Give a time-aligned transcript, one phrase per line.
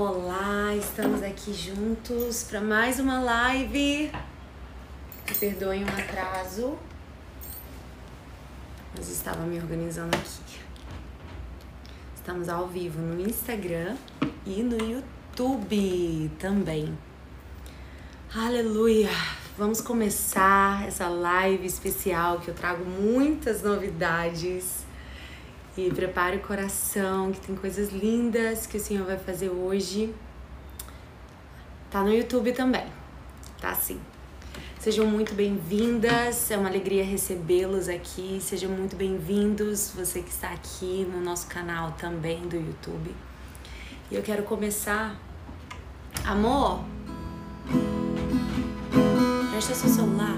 [0.00, 4.12] Olá, estamos aqui juntos para mais uma live.
[5.28, 6.78] Me perdoem um atraso,
[8.96, 10.60] mas estava me organizando aqui.
[12.14, 13.96] Estamos ao vivo no Instagram
[14.46, 16.96] e no YouTube também.
[18.32, 19.10] Aleluia!
[19.56, 24.86] Vamos começar essa live especial que eu trago muitas novidades
[25.78, 30.12] e prepare o coração, que tem coisas lindas que o Senhor vai fazer hoje.
[31.88, 32.84] Tá no YouTube também,
[33.60, 34.00] tá sim.
[34.80, 38.40] Sejam muito bem-vindas, é uma alegria recebê-los aqui.
[38.40, 43.14] Sejam muito bem-vindos, você que está aqui no nosso canal também do YouTube.
[44.10, 45.16] E eu quero começar.
[46.24, 46.80] Amor,
[49.52, 50.34] presta seu celular.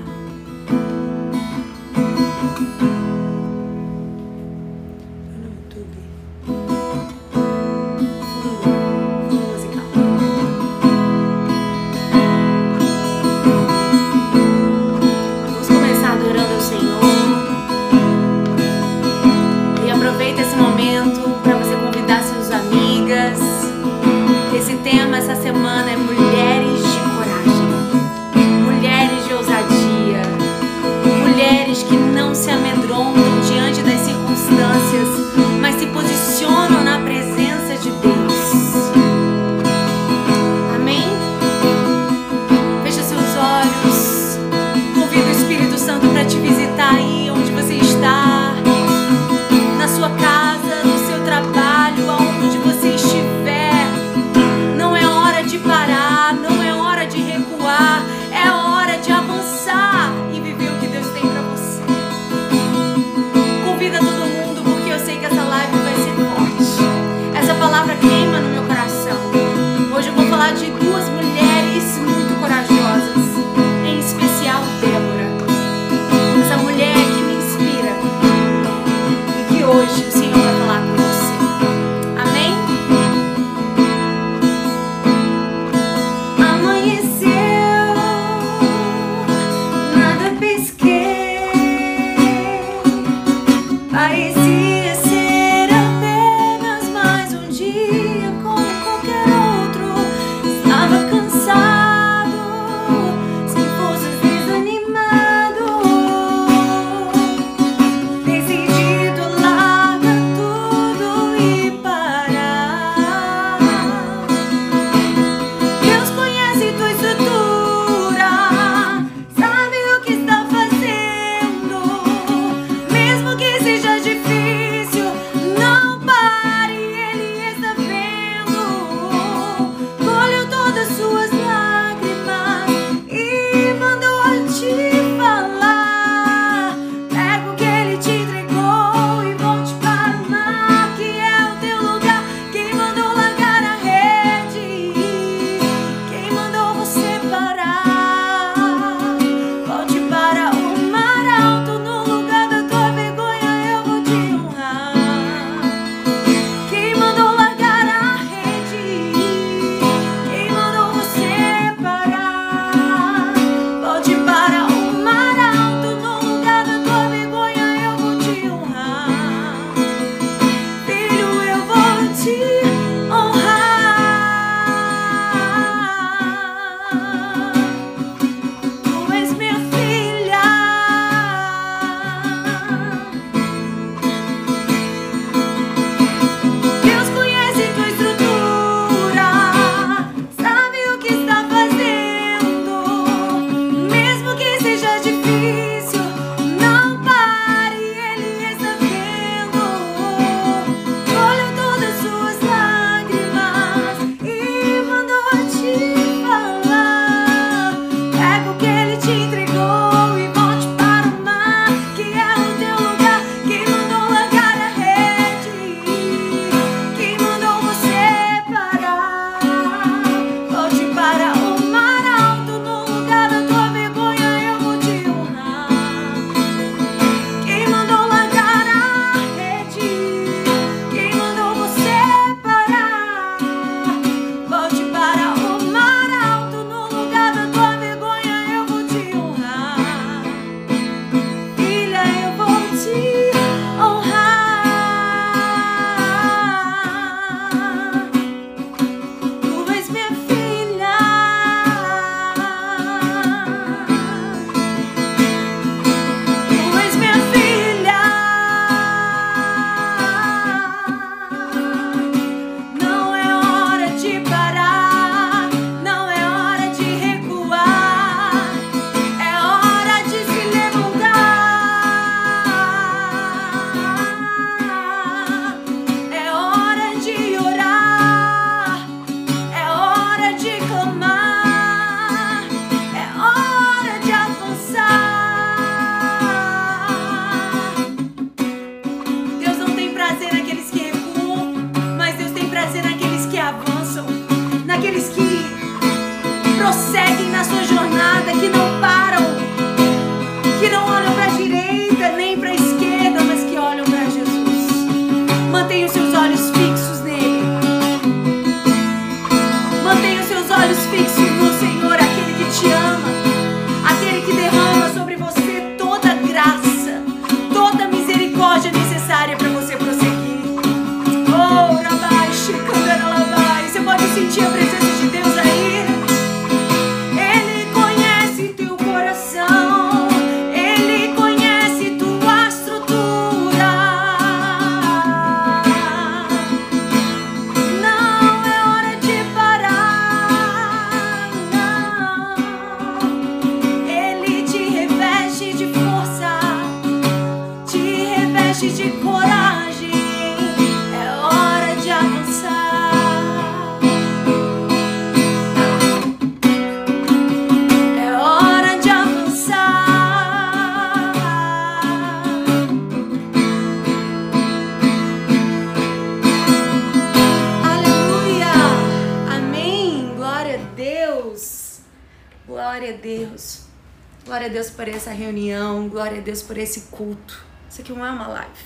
[376.50, 377.44] Por esse culto.
[377.68, 378.64] Isso aqui não é uma live,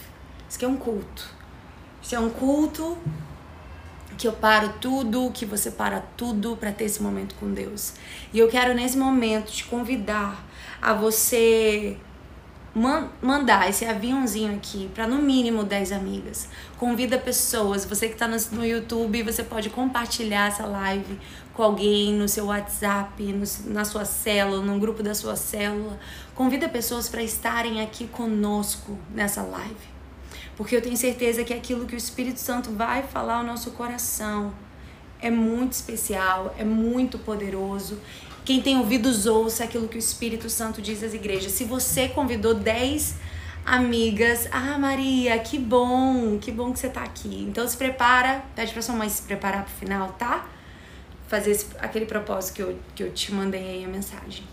[0.48, 1.28] isso aqui é um culto.
[2.02, 2.96] Isso é um culto
[4.16, 7.92] que eu paro tudo, que você para tudo para ter esse momento com Deus.
[8.32, 10.42] E eu quero nesse momento te convidar
[10.80, 11.98] a você
[12.74, 16.48] man- mandar esse aviãozinho aqui para no mínimo 10 amigas.
[16.78, 21.18] Convida pessoas, você que tá no, no YouTube, você pode compartilhar essa live
[21.54, 25.98] com alguém no seu WhatsApp, no- na sua célula, num grupo da sua célula.
[26.34, 29.94] Convida pessoas para estarem aqui conosco nessa live.
[30.56, 34.52] Porque eu tenho certeza que aquilo que o Espírito Santo vai falar ao nosso coração
[35.20, 37.98] é muito especial, é muito poderoso.
[38.44, 41.52] Quem tem ouvidos, ouça aquilo que o Espírito Santo diz às igrejas.
[41.52, 43.14] Se você convidou 10
[43.64, 47.46] amigas, ah, Maria, que bom, que bom que você tá aqui.
[47.48, 50.46] Então se prepara, pede pra sua mãe se preparar pro final, tá?
[51.26, 54.44] Fazer esse- aquele propósito que eu, que eu te mandei aí a mensagem.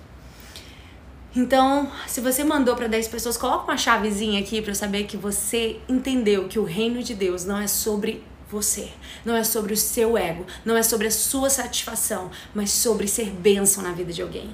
[1.35, 5.79] Então, se você mandou para 10 pessoas, coloca uma chavezinha aqui para saber que você
[5.87, 8.89] entendeu que o reino de Deus não é sobre você,
[9.23, 13.29] não é sobre o seu ego, não é sobre a sua satisfação, mas sobre ser
[13.29, 14.53] bênção na vida de alguém.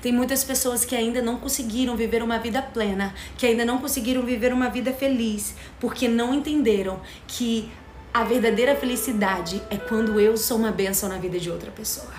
[0.00, 4.22] Tem muitas pessoas que ainda não conseguiram viver uma vida plena, que ainda não conseguiram
[4.22, 7.70] viver uma vida feliz, porque não entenderam que
[8.12, 12.12] a verdadeira felicidade é quando eu sou uma bênção na vida de outra pessoa.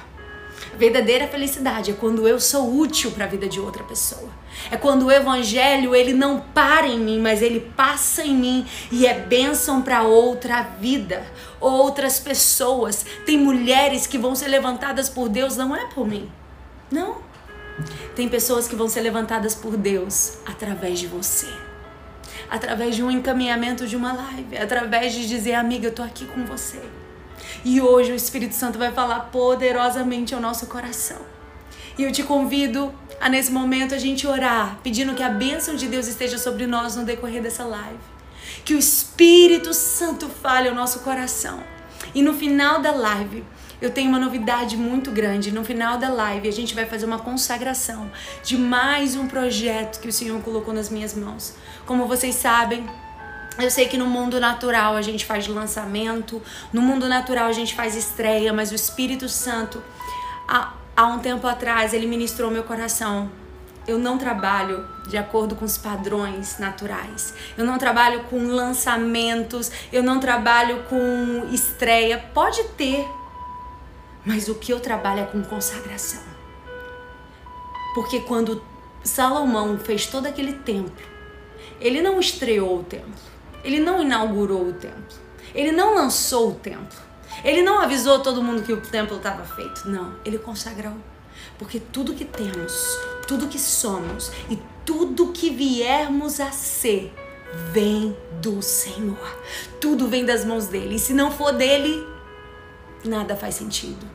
[0.74, 4.29] A verdadeira felicidade é quando eu sou útil para a vida de outra pessoa.
[4.72, 9.05] É quando o evangelho ele não para em mim, mas ele passa em mim e
[9.05, 11.24] é bênção para outra vida,
[11.60, 13.05] outras pessoas.
[13.25, 16.29] Tem mulheres que vão ser levantadas por Deus, não é por mim.
[16.91, 17.17] Não.
[18.15, 21.48] Tem pessoas que vão ser levantadas por Deus através de você.
[22.50, 26.46] Através de um encaminhamento de uma live, através de dizer, amiga, eu tô aqui com
[26.46, 26.79] você.
[27.65, 31.17] E hoje o Espírito Santo vai falar poderosamente ao nosso coração.
[31.98, 32.93] E eu te convido
[33.24, 36.98] a nesse momento a gente orar, pedindo que a bênção de Deus esteja sobre nós
[36.98, 37.98] no decorrer dessa live.
[38.65, 41.63] Que o Espírito Santo fale ao nosso coração.
[42.13, 43.46] E no final da live,
[43.82, 45.53] eu tenho uma novidade muito grande.
[45.53, 48.12] No final da live, a gente vai fazer uma consagração
[48.44, 51.56] de mais um projeto que o Senhor colocou nas minhas mãos.
[51.86, 52.86] Como vocês sabem,
[53.58, 56.42] eu sei que no mundo natural a gente faz lançamento,
[56.74, 59.82] no mundo natural a gente faz estreia, mas o Espírito Santo,
[60.46, 63.30] há, há um tempo atrás, ele ministrou meu coração.
[63.86, 67.34] Eu não trabalho de acordo com os padrões naturais.
[67.58, 72.18] Eu não trabalho com lançamentos, eu não trabalho com estreia.
[72.34, 73.06] Pode ter,
[74.26, 76.22] mas o que eu trabalho é com consagração.
[77.94, 78.64] Porque quando
[79.04, 81.06] Salomão fez todo aquele templo,
[81.80, 83.12] ele não estreou o templo,
[83.64, 85.18] ele não inaugurou o templo,
[85.54, 86.98] ele não lançou o templo,
[87.44, 89.90] ele não avisou todo mundo que o templo estava feito.
[89.90, 90.96] Não, ele consagrou.
[91.58, 92.74] Porque tudo que temos,
[93.28, 97.13] tudo que somos e tudo que viermos a ser
[97.72, 99.38] vem do Senhor.
[99.80, 100.96] Tudo vem das mãos dele.
[100.96, 102.06] E se não for dele,
[103.06, 104.12] nada faz sentido.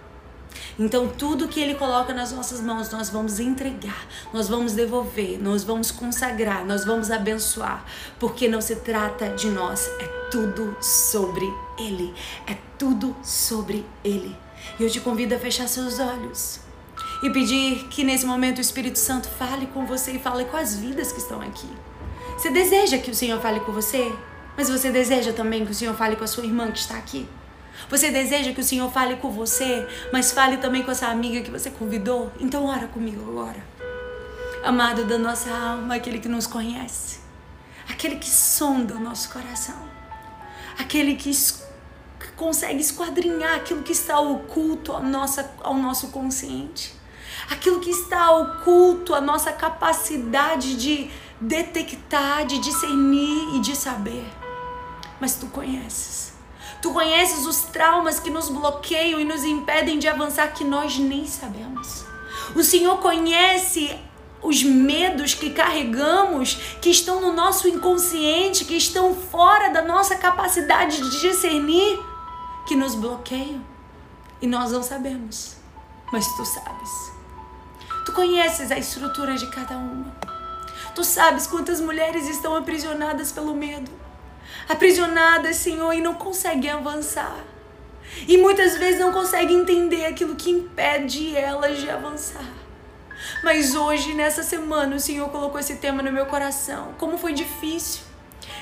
[0.79, 5.65] Então, tudo que Ele coloca nas nossas mãos, nós vamos entregar, nós vamos devolver, nós
[5.65, 7.85] vamos consagrar, nós vamos abençoar,
[8.19, 12.15] porque não se trata de nós, é tudo sobre Ele,
[12.47, 14.37] é tudo sobre Ele.
[14.79, 16.61] E eu te convido a fechar seus olhos
[17.23, 20.77] e pedir que nesse momento o Espírito Santo fale com você e fale com as
[20.77, 21.69] vidas que estão aqui.
[22.37, 24.13] Você deseja que o Senhor fale com você,
[24.57, 27.27] mas você deseja também que o Senhor fale com a sua irmã que está aqui?
[27.91, 31.51] Você deseja que o Senhor fale com você, mas fale também com essa amiga que
[31.51, 32.31] você convidou?
[32.39, 33.65] Então ora comigo agora.
[34.63, 37.21] Amado da nossa alma, aquele que nos conhece,
[37.89, 39.89] aquele que sonda o nosso coração,
[40.79, 41.31] aquele que,
[42.37, 46.95] consegue esquadrinhar aquilo que está oculto nossa, ao nosso consciente,
[47.49, 54.27] aquilo que está oculto à nossa capacidade de detectar, de discernir e de saber.
[55.21, 56.28] Mas tu conheces.
[56.81, 61.27] Tu conheces os traumas que nos bloqueiam e nos impedem de avançar que nós nem
[61.27, 62.05] sabemos.
[62.55, 63.99] O Senhor conhece
[64.41, 70.97] os medos que carregamos, que estão no nosso inconsciente, que estão fora da nossa capacidade
[70.97, 71.99] de discernir,
[72.67, 73.61] que nos bloqueiam
[74.41, 75.57] e nós não sabemos,
[76.13, 77.13] mas tu sabes.
[78.07, 80.17] Tu conheces a estrutura de cada uma.
[80.95, 83.91] Tu sabes quantas mulheres estão aprisionadas pelo medo.
[84.69, 87.45] Aprisionadas, Senhor, e não conseguem avançar.
[88.27, 92.45] E muitas vezes não conseguem entender aquilo que impede elas de avançar.
[93.43, 96.95] Mas hoje, nessa semana, o Senhor colocou esse tema no meu coração.
[96.99, 98.03] Como foi difícil.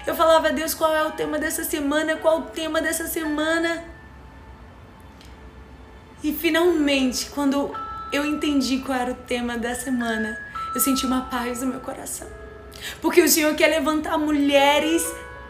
[0.06, 2.16] Eu falava, Deus, qual é o tema dessa semana?
[2.16, 3.84] Qual o tema dessa semana?
[6.22, 7.74] E finalmente, quando
[8.12, 10.38] eu entendi qual era o tema da semana,
[10.74, 12.28] eu senti uma paz no meu coração.
[13.00, 15.04] Porque o Senhor quer levantar mulheres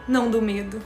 [0.07, 0.81] não do medo.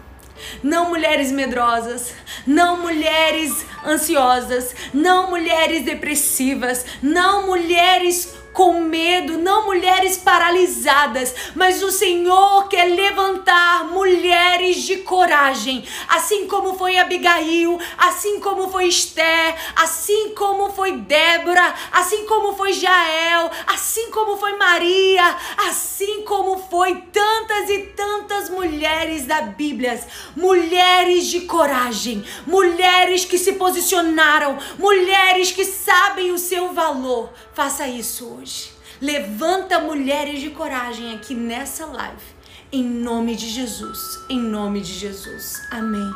[0.64, 2.14] Não mulheres medrosas,
[2.48, 11.92] não mulheres ansiosas, não mulheres depressivas, não mulheres com medo, não mulheres paralisadas, mas o
[11.92, 20.34] Senhor quer levantar mulheres de coragem, assim como foi Abigail, assim como foi Esther, assim
[20.36, 25.36] como foi Débora, assim como foi Jael, assim como foi Maria,
[25.70, 30.00] assim como foi tantas e tantas mulheres da Bíblia,
[30.36, 37.30] mulheres de coragem, mulheres que se posicionaram, mulheres que sabem o seu valor.
[37.54, 38.72] Faça isso hoje hoje.
[39.00, 42.42] Levanta mulheres de coragem aqui nessa live.
[42.72, 44.20] Em nome de Jesus.
[44.30, 45.62] Em nome de Jesus.
[45.70, 46.12] Amém.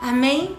[0.00, 0.56] Amém.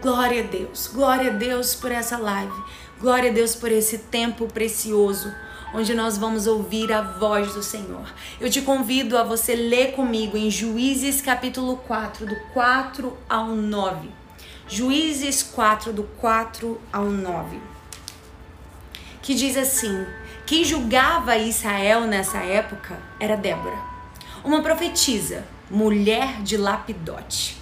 [0.00, 0.88] Glória a Deus.
[0.92, 2.52] Glória a Deus por essa live.
[3.00, 5.32] Glória a Deus por esse tempo precioso
[5.76, 8.06] onde nós vamos ouvir a voz do Senhor.
[8.40, 14.08] Eu te convido a você ler comigo em Juízes capítulo 4, do 4 ao 9.
[14.68, 17.73] Juízes 4, do 4 ao 9
[19.24, 20.06] que diz assim:
[20.44, 23.78] quem julgava Israel nessa época era Débora,
[24.44, 27.56] uma profetisa, mulher de Lapidote.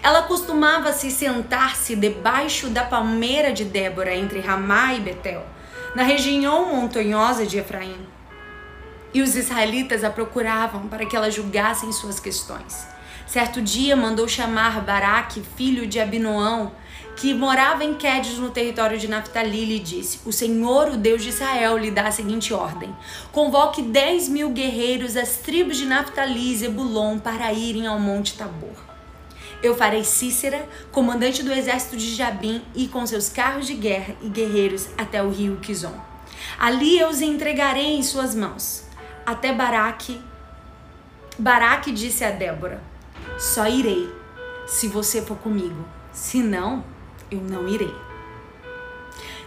[0.00, 5.44] Ela costumava se sentar-se debaixo da palmeira de Débora entre Ramá e Betel,
[5.96, 8.06] na região montanhosa de Efraim.
[9.12, 12.86] E os israelitas a procuravam para que ela julgasse suas questões.
[13.26, 16.70] Certo dia mandou chamar Baraque, filho de Abinoão,
[17.18, 21.30] que morava em Quedes no território de Naftali, lhe disse: O Senhor, o Deus de
[21.30, 22.94] Israel, lhe dá a seguinte ordem:
[23.32, 28.86] convoque dez mil guerreiros das tribos de Naftali e Zebulon para irem ao Monte Tabor.
[29.60, 34.28] Eu farei Cícera, comandante do exército de Jabim, e com seus carros de guerra e
[34.28, 35.94] guerreiros até o rio Quizon.
[36.56, 38.84] Ali eu os entregarei em suas mãos.
[39.26, 40.20] Até Baraque.
[41.36, 42.80] Baraque disse a Débora:
[43.36, 44.08] Só irei
[44.68, 45.84] se você for comigo.
[46.12, 46.84] Se não,
[47.30, 47.94] eu não irei.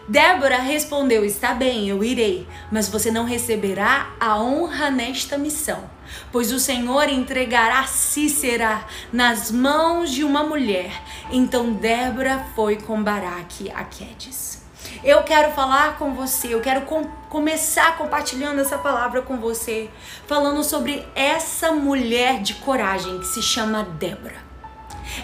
[0.08, 5.90] Débora respondeu: Está bem, eu irei, mas você não receberá a honra nesta missão,
[6.32, 8.84] pois o Senhor entregará Cícera
[9.14, 10.92] nas mãos de uma mulher.
[11.32, 14.62] Então Débora foi com Baraque a Quedes.
[15.04, 19.90] Eu quero falar com você, eu quero com, começar compartilhando essa palavra com você,
[20.28, 24.36] falando sobre essa mulher de coragem que se chama Débora.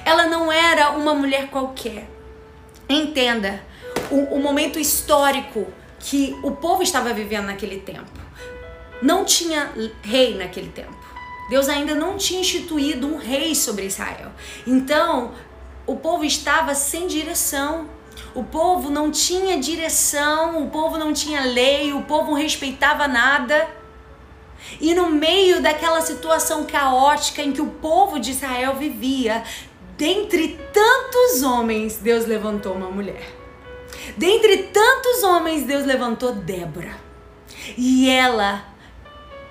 [0.06, 2.17] Ela não era uma mulher qualquer.
[2.90, 3.62] Entenda
[4.10, 5.68] o, o momento histórico
[6.00, 8.20] que o povo estava vivendo naquele tempo.
[9.02, 10.96] Não tinha rei naquele tempo.
[11.50, 14.32] Deus ainda não tinha instituído um rei sobre Israel.
[14.66, 15.34] Então,
[15.86, 17.88] o povo estava sem direção.
[18.34, 23.68] O povo não tinha direção, o povo não tinha lei, o povo não respeitava nada.
[24.82, 29.44] E no meio daquela situação caótica em que o povo de Israel vivia,
[29.98, 33.36] dentre tantos homens, Deus levantou uma mulher.
[34.16, 36.96] Dentre tantos homens, Deus levantou Débora.
[37.78, 38.66] E ela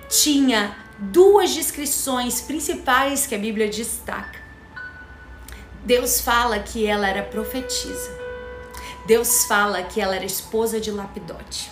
[0.09, 4.39] tinha duas descrições principais que a Bíblia destaca.
[5.83, 8.17] Deus fala que ela era profetisa.
[9.05, 11.71] Deus fala que ela era esposa de Lapidote.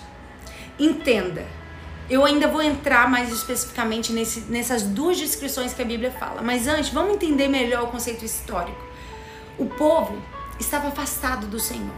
[0.80, 1.46] Entenda,
[2.10, 6.42] eu ainda vou entrar mais especificamente nesse, nessas duas descrições que a Bíblia fala.
[6.42, 8.78] Mas antes, vamos entender melhor o conceito histórico.
[9.58, 10.22] O povo
[10.60, 11.96] estava afastado do Senhor.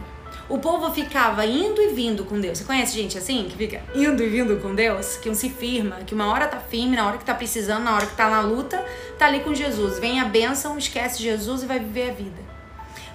[0.48, 2.56] O povo ficava indo e vindo com Deus.
[2.56, 3.46] Você conhece gente assim?
[3.50, 5.16] Que fica indo e vindo com Deus?
[5.16, 7.94] Que não se firma, que uma hora tá firme, na hora que tá precisando, na
[7.94, 8.82] hora que tá na luta,
[9.18, 9.98] tá ali com Jesus.
[9.98, 12.48] Vem a bênção, esquece Jesus e vai viver a vida.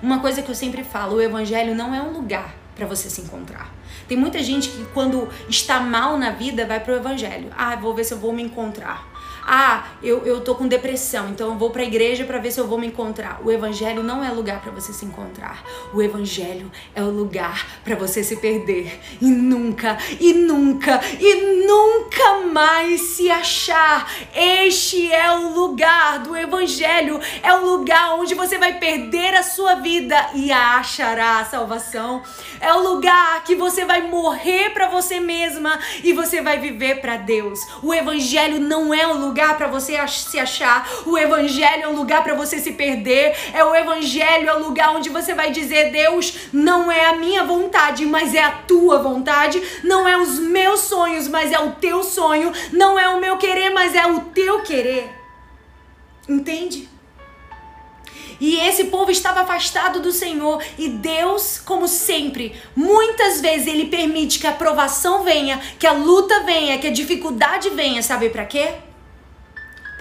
[0.02, 3.22] Uma coisa que eu sempre falo, o evangelho não é um lugar para você se
[3.22, 3.74] encontrar.
[4.08, 7.50] Tem muita gente que quando está mal na vida vai pro evangelho.
[7.58, 9.13] Ah, vou ver se eu vou me encontrar.
[9.46, 12.68] Ah, eu, eu tô com depressão, então eu vou pra igreja para ver se eu
[12.68, 13.42] vou me encontrar.
[13.44, 15.64] O evangelho não é lugar para você se encontrar.
[15.94, 22.48] O evangelho é o lugar para você se perder e nunca, e nunca, e nunca
[22.52, 24.10] mais se achar.
[24.34, 29.76] Este é o lugar do evangelho, é o lugar onde você vai perder a sua
[29.76, 32.24] vida e achará a salvação.
[32.62, 37.18] É o lugar que você vai morrer para você mesma e você vai viver para
[37.18, 37.60] Deus.
[37.82, 40.88] O evangelho não é um lugar para você se achar.
[41.06, 43.36] O evangelho é um lugar para você se perder.
[43.54, 47.44] É o evangelho é o lugar onde você vai dizer: "Deus, não é a minha
[47.44, 49.62] vontade, mas é a tua vontade.
[49.84, 52.52] Não é os meus sonhos, mas é o teu sonho.
[52.72, 55.10] Não é o meu querer, mas é o teu querer."
[56.28, 56.94] Entende?
[58.40, 60.62] E esse povo estava afastado do Senhor.
[60.78, 66.42] E Deus, como sempre, muitas vezes Ele permite que a provação venha, que a luta
[66.42, 68.04] venha, que a dificuldade venha.
[68.04, 68.74] Sabe para quê?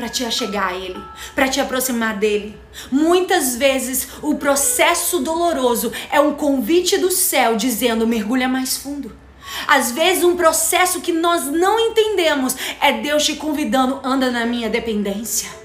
[0.02, 1.00] Para te achegar a Ele,
[1.32, 2.58] para te aproximar dele.
[2.90, 9.16] Muitas vezes o processo doloroso é um convite do céu dizendo: mergulha mais fundo.
[9.64, 14.68] Às vezes, um processo que nós não entendemos é Deus te convidando, anda na minha
[14.68, 15.61] dependência.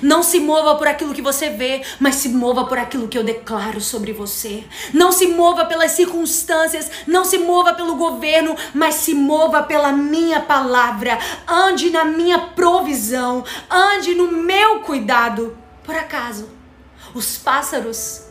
[0.00, 3.24] Não se mova por aquilo que você vê, mas se mova por aquilo que eu
[3.24, 4.64] declaro sobre você.
[4.92, 10.40] Não se mova pelas circunstâncias, não se mova pelo governo, mas se mova pela minha
[10.40, 11.18] palavra.
[11.46, 15.56] Ande na minha provisão, ande no meu cuidado.
[15.84, 16.48] Por acaso,
[17.14, 18.22] os pássaros,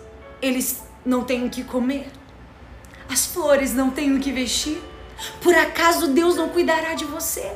[0.42, 2.10] eles não têm o que comer?
[3.10, 4.82] As flores não têm o que vestir?
[5.42, 7.52] Por acaso Deus não cuidará de você?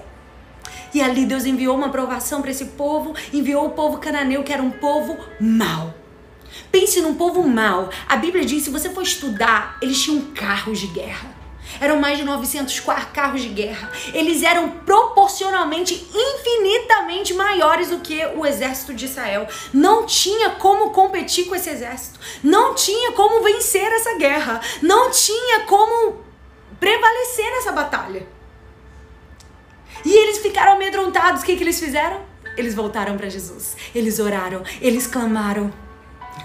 [0.95, 4.63] E ali Deus enviou uma aprovação para esse povo, enviou o povo cananeu, que era
[4.63, 5.93] um povo mau.
[6.71, 7.89] Pense num povo mau.
[8.08, 11.36] A Bíblia diz, se você for estudar, eles tinham carros de guerra.
[11.81, 12.81] Eram mais de 900
[13.12, 13.91] carros de guerra.
[14.13, 19.49] Eles eram proporcionalmente infinitamente maiores do que o exército de Israel.
[19.73, 22.21] Não tinha como competir com esse exército.
[22.41, 24.62] Não tinha como vencer essa guerra.
[24.81, 26.23] Não tinha como
[26.79, 28.34] prevalecer nessa batalha.
[30.05, 31.41] E eles ficaram amedrontados.
[31.41, 32.21] O que, que eles fizeram?
[32.55, 33.75] Eles voltaram para Jesus.
[33.93, 35.73] Eles oraram, eles clamaram.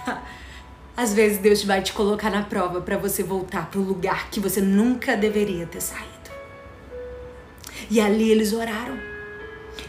[0.97, 4.41] Às vezes Deus vai te colocar na prova para você voltar para o lugar que
[4.41, 6.09] você nunca deveria ter saído.
[7.91, 8.99] E ali eles oraram.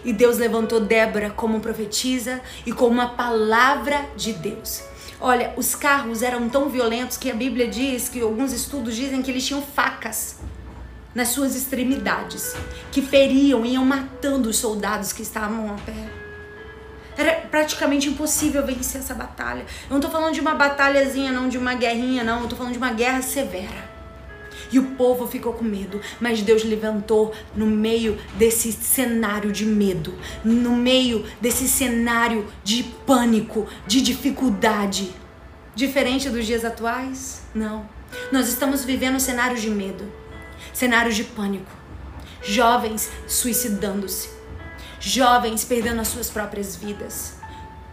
[0.03, 4.83] E Deus levantou Débora como profetisa e como uma palavra de Deus.
[5.19, 9.29] Olha, os carros eram tão violentos que a Bíblia diz que alguns estudos dizem que
[9.29, 10.39] eles tinham facas
[11.13, 12.55] nas suas extremidades,
[12.91, 16.21] que feriam, iam matando os soldados que estavam a pé.
[17.17, 19.65] Era praticamente impossível vencer essa batalha.
[19.89, 22.41] Eu não tô falando de uma batalhazinha, não, de uma guerrinha, não.
[22.41, 23.91] Eu tô falando de uma guerra severa.
[24.71, 30.13] E o povo ficou com medo, mas Deus levantou no meio desse cenário de medo,
[30.45, 35.11] no meio desse cenário de pânico, de dificuldade.
[35.75, 37.41] Diferente dos dias atuais?
[37.53, 37.87] Não.
[38.31, 40.20] Nós estamos vivendo um cenário de medo
[40.73, 41.71] cenários de pânico,
[42.43, 44.29] jovens suicidando-se,
[44.99, 47.35] jovens perdendo as suas próprias vidas,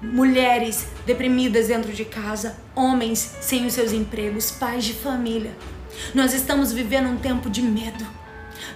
[0.00, 5.52] mulheres deprimidas dentro de casa, homens sem os seus empregos, pais de família.
[6.14, 8.06] Nós estamos vivendo um tempo de medo.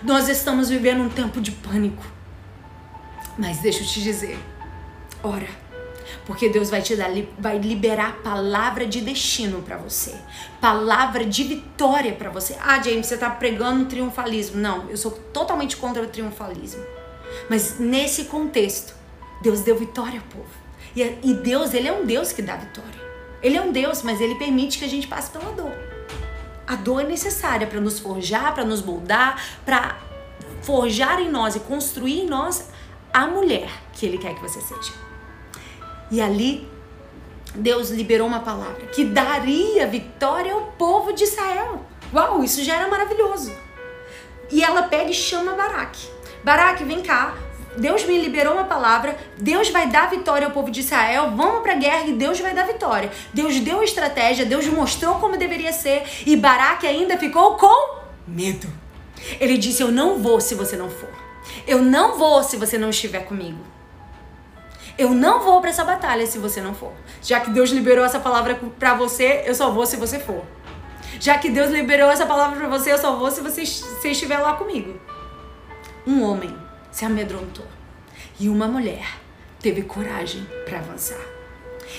[0.02, 2.04] Nós estamos vivendo um tempo de pânico.
[3.38, 4.38] Mas deixa eu te dizer,
[5.22, 5.62] ora
[6.25, 10.14] porque Deus vai te dar, vai liberar palavra de destino para você,
[10.61, 12.57] palavra de vitória para você.
[12.61, 14.61] Ah, James, você tá pregando triunfalismo?
[14.61, 16.83] Não, eu sou totalmente contra o triunfalismo.
[17.48, 18.94] Mas nesse contexto,
[19.40, 20.62] Deus deu vitória ao povo.
[20.94, 23.01] E, e Deus, ele é um Deus que dá vitória.
[23.42, 25.72] Ele é um Deus, mas ele permite que a gente passe pela dor.
[26.66, 29.98] A dor é necessária para nos forjar, para nos moldar, para
[30.62, 32.68] forjar em nós e construir em nós
[33.12, 34.92] a mulher que ele quer que você seja.
[36.12, 36.68] E ali
[37.55, 41.85] Deus liberou uma palavra que daria vitória ao povo de Israel.
[42.12, 43.51] Uau, isso já era maravilhoso.
[44.51, 46.07] E ela pega e chama Baraque.
[46.44, 47.35] Baraque, vem cá.
[47.77, 51.75] Deus me liberou uma palavra, Deus vai dar vitória ao povo de Israel, vamos pra
[51.75, 53.11] guerra e Deus vai dar vitória.
[53.33, 58.68] Deus deu a estratégia, Deus mostrou como deveria ser e Baraque ainda ficou com medo.
[59.40, 61.09] Ele disse: Eu não vou se você não for.
[61.66, 63.71] Eu não vou se você não estiver comigo.
[65.02, 66.92] Eu não vou para essa batalha se você não for.
[67.20, 70.44] Já que Deus liberou essa palavra para você, eu só vou se você for.
[71.18, 74.38] Já que Deus liberou essa palavra para você, eu só vou se você, se estiver
[74.38, 75.00] lá comigo.
[76.06, 76.56] Um homem
[76.92, 77.66] se amedrontou
[78.38, 79.18] e uma mulher
[79.58, 81.18] teve coragem para avançar.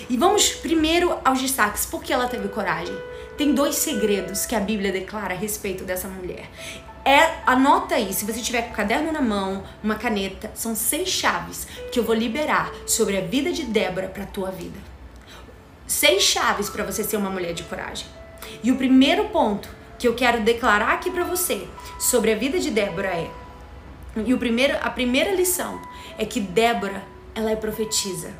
[0.10, 1.86] E vamos primeiro aos destaques.
[1.86, 2.98] Por que ela teve coragem?
[3.38, 6.50] Tem dois segredos que a Bíblia declara a respeito dessa mulher.
[7.06, 11.10] É, anota aí, se você tiver com o caderno na mão, uma caneta, são seis
[11.10, 14.80] chaves que eu vou liberar sobre a vida de Débora para tua vida.
[15.86, 18.08] Seis chaves para você ser uma mulher de coragem.
[18.64, 19.68] E o primeiro ponto
[20.00, 21.68] que eu quero declarar aqui para você
[22.00, 23.30] sobre a vida de Débora é
[24.16, 25.82] e o primeiro, a primeira lição
[26.18, 28.32] é que Débora, ela é profetisa.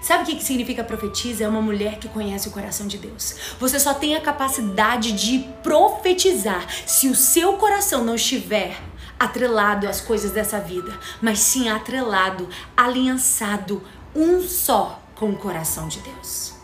[0.00, 1.44] Sabe o que significa profetiza?
[1.44, 3.34] É uma mulher que conhece o coração de Deus.
[3.58, 8.80] Você só tem a capacidade de profetizar se o seu coração não estiver
[9.18, 13.82] atrelado às coisas dessa vida, mas sim atrelado, aliançado,
[14.14, 16.54] um só com o coração de Deus.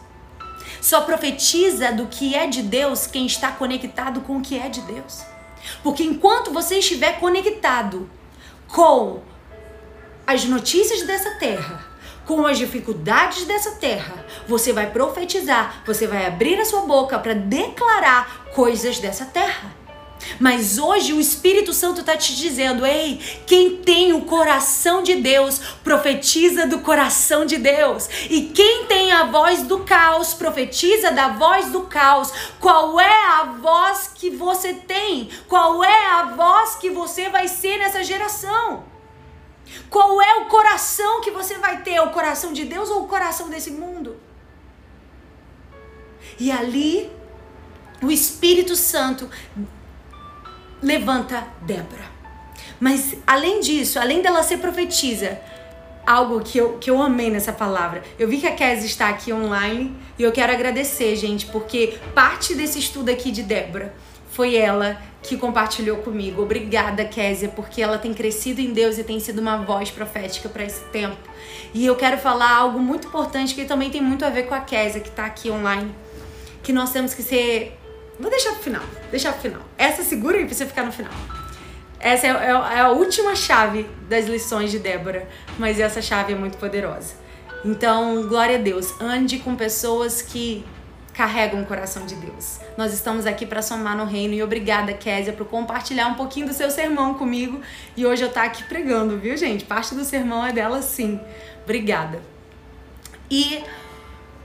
[0.81, 4.81] Só profetiza do que é de Deus quem está conectado com o que é de
[4.81, 5.21] Deus.
[5.83, 8.09] Porque enquanto você estiver conectado
[8.69, 9.21] com
[10.27, 11.85] as notícias dessa terra,
[12.27, 17.35] com as dificuldades dessa terra, você vai profetizar, você vai abrir a sua boca para
[17.35, 19.75] declarar coisas dessa terra.
[20.41, 25.61] Mas hoje o Espírito Santo está te dizendo: ei, quem tem o coração de Deus,
[25.85, 28.09] profetiza do coração de Deus.
[28.29, 32.33] E quem tem a voz do caos, profetiza da voz do caos.
[32.59, 35.29] Qual é a voz que você tem?
[35.47, 38.96] Qual é a voz que você vai ser nessa geração?
[39.91, 42.01] Qual é o coração que você vai ter?
[42.01, 44.17] O coração de Deus ou o coração desse mundo?
[46.39, 47.11] E ali,
[48.03, 49.29] o Espírito Santo
[50.83, 52.05] levanta Débora.
[52.79, 55.41] Mas além disso, além dela ser profetisa,
[56.07, 58.03] algo que eu, que eu amei nessa palavra.
[58.19, 62.55] Eu vi que a Kes está aqui online e eu quero agradecer, gente, porque parte
[62.55, 63.93] desse estudo aqui de Débora
[64.37, 66.43] foi ela que compartilhou comigo.
[66.43, 70.63] Obrigada, Késia, porque ela tem crescido em Deus e tem sido uma voz profética para
[70.63, 71.17] esse tempo.
[71.73, 74.61] E eu quero falar algo muito importante que também tem muito a ver com a
[74.61, 75.91] Késia, que está aqui online.
[76.63, 77.79] Que nós temos que ser.
[78.21, 78.83] Vou deixar pro final.
[79.11, 79.63] Deixar pro final.
[79.79, 81.13] Essa segura aí pra você ficar no final.
[81.99, 85.27] Essa é, é, é a última chave das lições de Débora,
[85.59, 87.15] mas essa chave é muito poderosa.
[87.65, 88.93] Então, glória a Deus.
[89.01, 90.63] Ande com pessoas que
[91.17, 92.61] carregam o coração de Deus.
[92.77, 96.53] Nós estamos aqui para somar no reino e obrigada, Késia, por compartilhar um pouquinho do
[96.53, 97.63] seu sermão comigo.
[97.97, 99.65] E hoje eu tá aqui pregando, viu, gente?
[99.65, 101.19] Parte do sermão é dela sim.
[101.65, 102.21] Obrigada.
[103.31, 103.65] E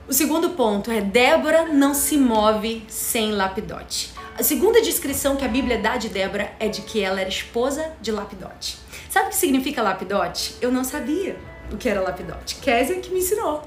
[0.08, 4.14] o segundo ponto é Débora não se move sem Lapidote.
[4.40, 7.92] A segunda descrição que a Bíblia dá de Débora é de que ela era esposa
[8.02, 8.80] de Lapidote.
[9.10, 10.56] Sabe o que significa Lapidote?
[10.62, 11.38] Eu não sabia
[11.70, 12.56] o que era Lapidote.
[12.56, 13.62] Késia que me ensinou.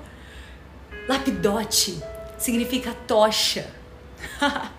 [1.06, 2.02] Lapidote
[2.38, 3.66] significa tocha.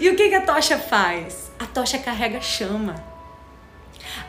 [0.00, 1.50] e o que, que a tocha faz?
[1.58, 2.94] A tocha carrega chama.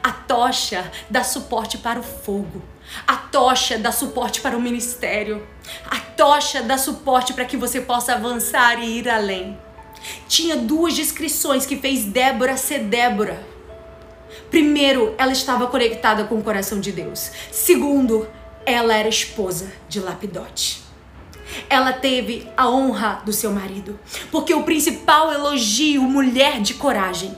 [0.02, 2.62] A tocha dá suporte para o fogo.
[3.06, 5.46] A tocha dá suporte para o ministério.
[5.90, 9.58] A tocha dá suporte para que você possa avançar e ir além.
[10.28, 13.44] Tinha duas descrições que fez Débora ser Débora.
[14.52, 17.32] Primeiro, ela estava conectada com o coração de Deus.
[17.52, 18.28] Segundo,
[18.66, 20.85] ela era esposa de Lapidote
[21.70, 24.00] ela teve a honra do seu marido.
[24.32, 27.36] Porque o principal elogio, mulher de coragem,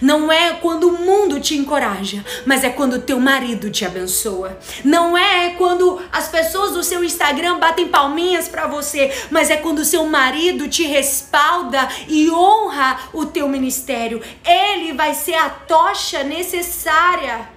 [0.00, 4.58] não é quando o mundo te encoraja, mas é quando teu marido te abençoa.
[4.84, 9.80] Não é quando as pessoas do seu Instagram batem palminhas para você, mas é quando
[9.80, 14.22] o seu marido te respalda e honra o teu ministério.
[14.44, 17.48] Ele vai ser a tocha necessária.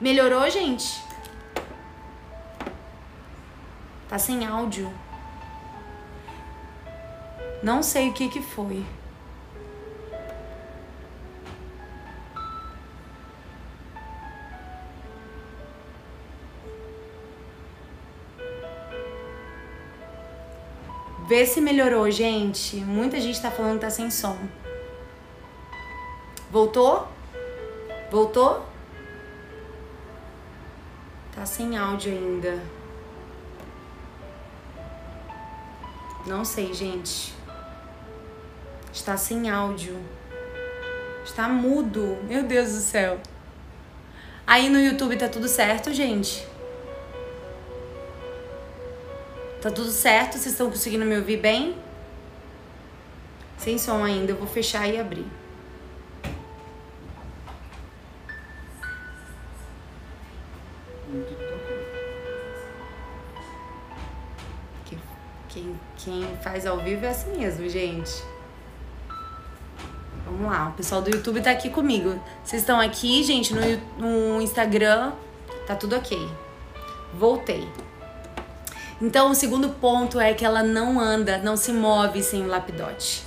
[0.00, 1.07] Melhorou, gente?
[4.08, 4.90] Tá sem áudio.
[7.62, 8.84] Não sei o que que foi.
[21.28, 22.76] Vê se melhorou, gente.
[22.76, 24.38] Muita gente tá falando que tá sem som.
[26.50, 27.06] Voltou?
[28.10, 28.64] Voltou?
[31.34, 32.77] Tá sem áudio ainda.
[36.28, 37.32] Não sei, gente.
[38.92, 39.98] Está sem áudio.
[41.24, 42.18] Está mudo.
[42.24, 43.18] Meu Deus do céu.
[44.46, 46.46] Aí no YouTube tá tudo certo, gente?
[49.62, 50.32] Tá tudo certo?
[50.32, 51.74] Vocês estão conseguindo me ouvir bem?
[53.56, 55.26] Sem som ainda, eu vou fechar e abrir.
[66.08, 68.24] Quem faz ao vivo é assim mesmo, gente.
[70.24, 72.18] Vamos lá, o pessoal do YouTube tá aqui comigo.
[72.42, 73.60] Vocês estão aqui, gente, no,
[73.98, 75.12] no Instagram,
[75.66, 76.18] tá tudo ok.
[77.12, 77.68] Voltei.
[79.02, 83.22] Então, o segundo ponto é que ela não anda, não se move sem o lapidote.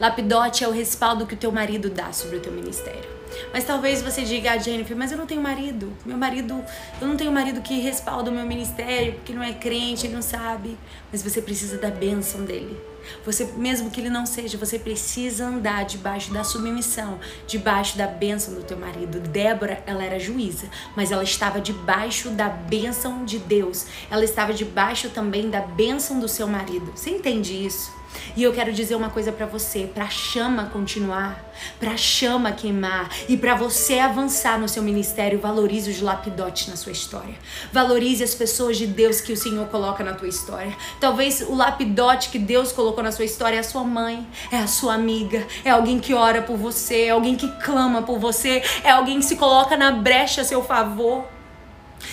[0.00, 3.13] Lapidote é o respaldo que o teu marido dá sobre o teu ministério.
[3.52, 5.92] Mas talvez você diga, ah, Jennifer, mas eu não tenho marido.
[6.04, 6.64] Meu marido,
[7.00, 10.22] eu não tenho marido que respalda o meu ministério, porque não é crente, ele não
[10.22, 10.76] sabe.
[11.10, 12.94] Mas você precisa da bênção dele.
[13.24, 18.54] Você, mesmo que ele não seja, você precisa andar debaixo da submissão, debaixo da bênção
[18.54, 19.20] do teu marido.
[19.20, 23.86] Débora, ela era juíza, mas ela estava debaixo da bênção de Deus.
[24.10, 26.92] Ela estava debaixo também da bênção do seu marido.
[26.94, 27.92] Você entende isso?
[28.36, 31.44] E eu quero dizer uma coisa para você, para chama continuar,
[31.78, 36.92] para chama queimar e para você avançar no seu ministério, valorize os lapidotes na sua
[36.92, 37.34] história.
[37.72, 40.76] Valorize as pessoas de Deus que o Senhor coloca na tua história.
[40.98, 44.66] Talvez o lapidote que Deus colocou na sua história é a sua mãe, é a
[44.66, 48.90] sua amiga, é alguém que ora por você, é alguém que clama por você, é
[48.90, 51.24] alguém que se coloca na brecha a seu favor.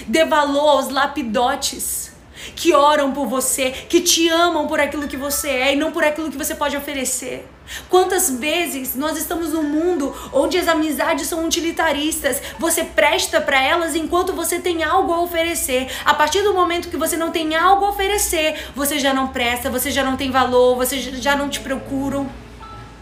[0.07, 2.10] Dê valor aos lapidotes
[2.55, 6.03] que oram por você, que te amam por aquilo que você é e não por
[6.03, 7.47] aquilo que você pode oferecer.
[7.89, 13.95] Quantas vezes nós estamos num mundo onde as amizades são utilitaristas, você presta para elas
[13.95, 15.87] enquanto você tem algo a oferecer.
[16.03, 19.69] A partir do momento que você não tem algo a oferecer, você já não presta,
[19.69, 22.29] você já não tem valor, você já não te procuram.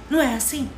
[0.10, 0.70] Não é assim?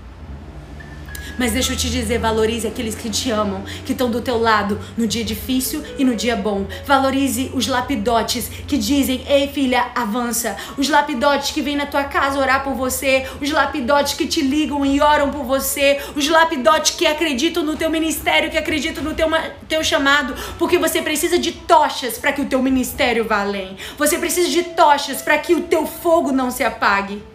[1.41, 4.79] Mas deixa eu te dizer, valorize aqueles que te amam, que estão do teu lado
[4.95, 6.67] no dia difícil e no dia bom.
[6.85, 10.55] Valorize os lapidotes que dizem: "Ei, filha, avança".
[10.77, 14.85] Os lapidotes que vêm na tua casa orar por você, os lapidotes que te ligam
[14.85, 19.27] e oram por você, os lapidotes que acreditam no teu ministério, que acreditam no teu
[19.67, 23.77] teu chamado, porque você precisa de tochas para que o teu ministério vá além.
[23.97, 27.30] Você precisa de tochas para que o teu fogo não se apague.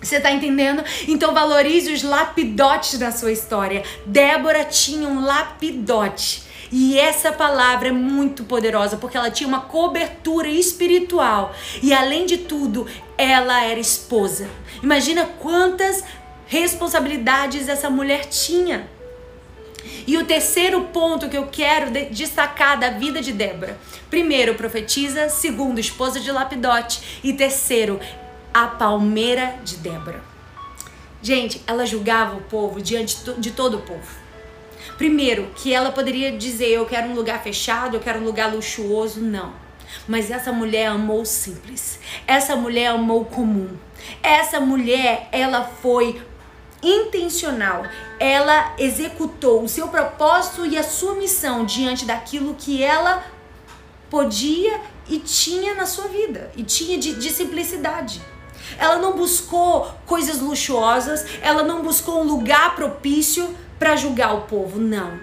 [0.00, 0.84] Você tá entendendo?
[1.08, 3.82] Então valorize os lapidotes da sua história.
[4.06, 6.46] Débora tinha um lapidote.
[6.70, 11.54] E essa palavra é muito poderosa porque ela tinha uma cobertura espiritual.
[11.82, 14.48] E além de tudo, ela era esposa.
[14.82, 16.04] Imagina quantas
[16.46, 18.88] responsabilidades essa mulher tinha.
[20.06, 23.78] E o terceiro ponto que eu quero destacar da vida de Débora:
[24.10, 28.00] primeiro, profetiza, segundo, esposa de Lapidote, e terceiro,
[28.58, 30.20] a palmeira de Débora.
[31.22, 34.08] Gente, ela julgava o povo diante de todo o povo.
[34.96, 39.20] Primeiro, que ela poderia dizer: Eu quero um lugar fechado, eu quero um lugar luxuoso.
[39.20, 39.52] Não.
[40.08, 42.00] Mas essa mulher amou o simples.
[42.26, 43.76] Essa mulher amou o comum.
[44.22, 46.20] Essa mulher, ela foi
[46.82, 47.84] intencional.
[48.18, 53.24] Ela executou o seu propósito e a sua missão diante daquilo que ela
[54.10, 56.50] podia e tinha na sua vida.
[56.56, 58.20] E tinha de, de simplicidade.
[58.78, 64.78] Ela não buscou coisas luxuosas, ela não buscou um lugar propício para julgar o povo,
[64.78, 65.18] não.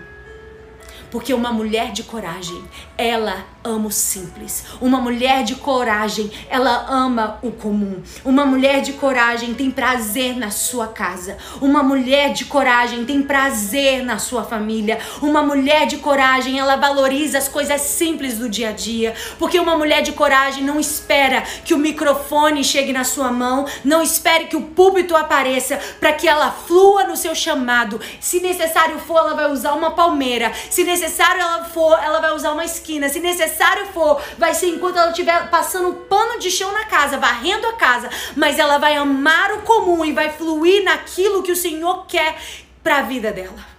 [1.12, 2.64] Porque uma mulher de coragem,
[2.98, 4.64] ela ama o simples.
[4.80, 8.02] Uma mulher de coragem, ela ama o comum.
[8.24, 11.38] Uma mulher de coragem tem prazer na sua casa.
[11.60, 15.00] Uma mulher de coragem tem prazer na sua família.
[15.22, 19.16] Uma mulher de coragem, ela valoriza as coisas simples do dia a dia.
[19.40, 24.04] Porque uma mulher de coragem não espera que o microfone chegue na sua mão, não
[24.04, 28.00] espere que o púlpito apareça para que ela flua no seu chamado.
[28.20, 30.52] Se necessário for, ela vai usar uma palmeira.
[30.70, 33.10] Se necessário ela for, ela vai usar uma esquina.
[33.10, 37.18] Se necessário necessário for, vai ser enquanto ela estiver passando pano de chão na casa,
[37.18, 41.56] varrendo a casa, mas ela vai amar o comum e vai fluir naquilo que o
[41.56, 42.36] Senhor quer
[42.84, 43.76] para a vida dela.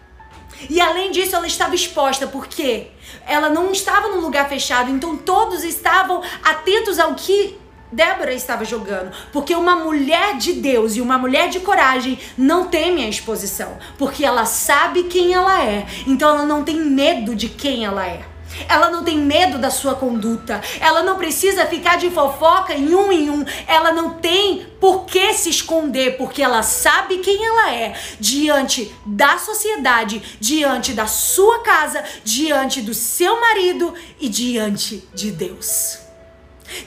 [0.70, 2.88] E além disso, ela estava exposta, porque
[3.26, 7.58] ela não estava num lugar fechado, então todos estavam atentos ao que
[7.92, 13.04] Débora estava jogando, porque uma mulher de Deus e uma mulher de coragem não teme
[13.04, 17.84] a exposição, porque ela sabe quem ela é, então ela não tem medo de quem
[17.84, 18.35] ela é.
[18.68, 20.60] Ela não tem medo da sua conduta.
[20.80, 23.44] Ela não precisa ficar de fofoca em um em um.
[23.66, 29.38] Ela não tem por que se esconder, porque ela sabe quem ela é diante da
[29.38, 36.06] sociedade, diante da sua casa, diante do seu marido e diante de Deus.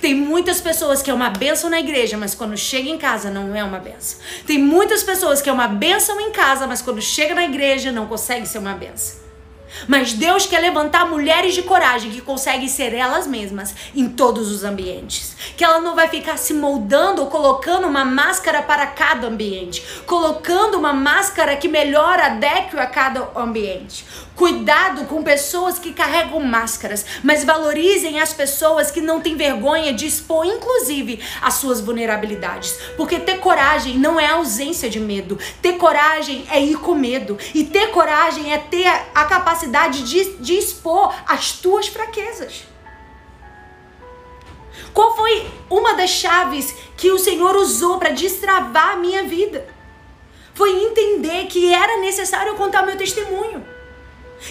[0.01, 3.55] Tem muitas pessoas que é uma benção na igreja, mas quando chega em casa não
[3.55, 4.19] é uma benção.
[4.45, 8.05] Tem muitas pessoas que é uma benção em casa, mas quando chega na igreja não
[8.05, 9.28] consegue ser uma benção.
[9.87, 14.63] Mas Deus quer levantar mulheres de coragem que conseguem ser elas mesmas em todos os
[14.63, 15.35] ambientes.
[15.55, 20.77] Que ela não vai ficar se moldando ou colocando uma máscara para cada ambiente, colocando
[20.77, 24.05] uma máscara que melhora adeque a cada ambiente.
[24.39, 30.07] Cuidado com pessoas que carregam máscaras, mas valorizem as pessoas que não têm vergonha de
[30.07, 32.71] expor, inclusive, as suas vulnerabilidades.
[32.95, 35.37] Porque ter coragem não é ausência de medo.
[35.61, 37.37] Ter coragem é ir com medo.
[37.53, 42.63] E ter coragem é ter a capacidade de, de expor as tuas fraquezas.
[44.93, 49.67] Qual foi uma das chaves que o Senhor usou para destravar a minha vida?
[50.53, 53.78] foi entender que era necessário contar meu testemunho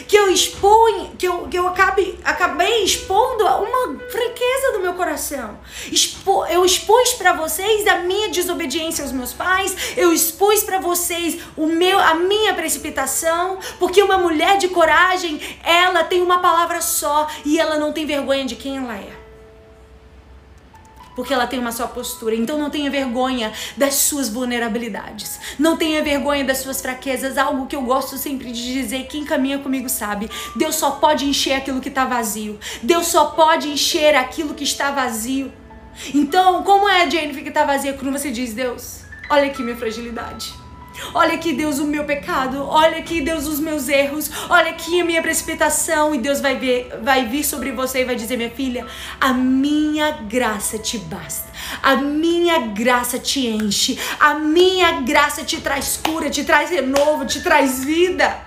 [0.07, 5.59] que eu expunha, que eu, que eu acabe, acabei expondo uma fraqueza do meu coração.
[5.91, 11.39] Expo, eu expus para vocês a minha desobediência aos meus pais, eu expus para vocês
[11.57, 17.29] o meu, a minha precipitação, porque uma mulher de coragem, ela tem uma palavra só
[17.45, 19.18] e ela não tem vergonha de quem ela é
[21.19, 22.37] porque ela tem uma só postura.
[22.37, 25.41] Então não tenha vergonha das suas vulnerabilidades.
[25.59, 27.37] Não tenha vergonha das suas fraquezas.
[27.37, 30.31] Algo que eu gosto sempre de dizer, quem caminha comigo sabe.
[30.55, 32.57] Deus só pode encher aquilo que está vazio.
[32.85, 35.51] Deus só pode encher aquilo que está vazio.
[36.15, 39.77] Então, como é a Jennifer que está vazia quando você diz, Deus, olha aqui minha
[39.77, 40.55] fragilidade.
[41.15, 42.63] Olha aqui, Deus, o meu pecado.
[42.63, 44.31] Olha aqui, Deus, os meus erros.
[44.49, 46.15] Olha aqui a minha precipitação.
[46.15, 48.87] E Deus vai, ver, vai vir sobre você e vai dizer: Minha filha,
[49.21, 51.49] a minha graça te basta.
[51.83, 53.99] A minha graça te enche.
[54.19, 58.41] A minha graça te traz cura, te traz renovo, te traz vida.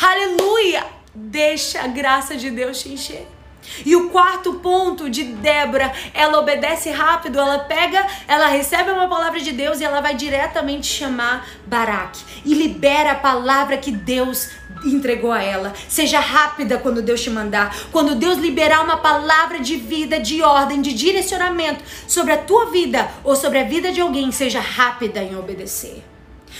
[0.00, 0.84] Aleluia!
[1.14, 3.26] Deixa a graça de Deus te encher.
[3.84, 9.40] E o quarto ponto de Débora, ela obedece rápido, ela pega, ela recebe uma palavra
[9.40, 14.50] de Deus e ela vai diretamente chamar Baraque e libera a palavra que Deus
[14.84, 15.72] entregou a ela.
[15.88, 17.74] Seja rápida quando Deus te mandar.
[17.90, 23.10] Quando Deus liberar uma palavra de vida, de ordem, de direcionamento sobre a tua vida
[23.22, 26.13] ou sobre a vida de alguém, seja rápida em obedecer.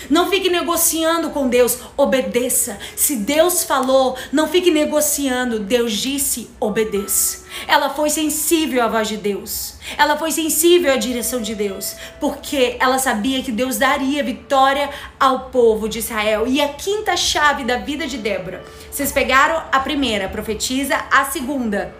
[0.09, 2.77] Não fique negociando com Deus, obedeça.
[2.95, 5.59] Se Deus falou, não fique negociando.
[5.59, 7.45] Deus disse, obedeça.
[7.67, 9.75] Ela foi sensível à voz de Deus.
[9.97, 15.49] Ela foi sensível à direção de Deus, porque ela sabia que Deus daria vitória ao
[15.49, 16.45] povo de Israel.
[16.47, 18.63] E a quinta chave da vida de Débora.
[18.91, 21.95] Vocês pegaram a primeira, profetiza, a segunda,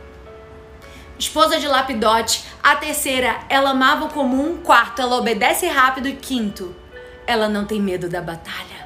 [1.18, 6.76] esposa de Lapidote, a terceira, ela amava o comum, quarto, ela obedece rápido e quinto,
[7.28, 8.86] ela não tem medo da batalha.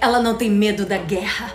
[0.00, 1.54] Ela não tem medo da guerra.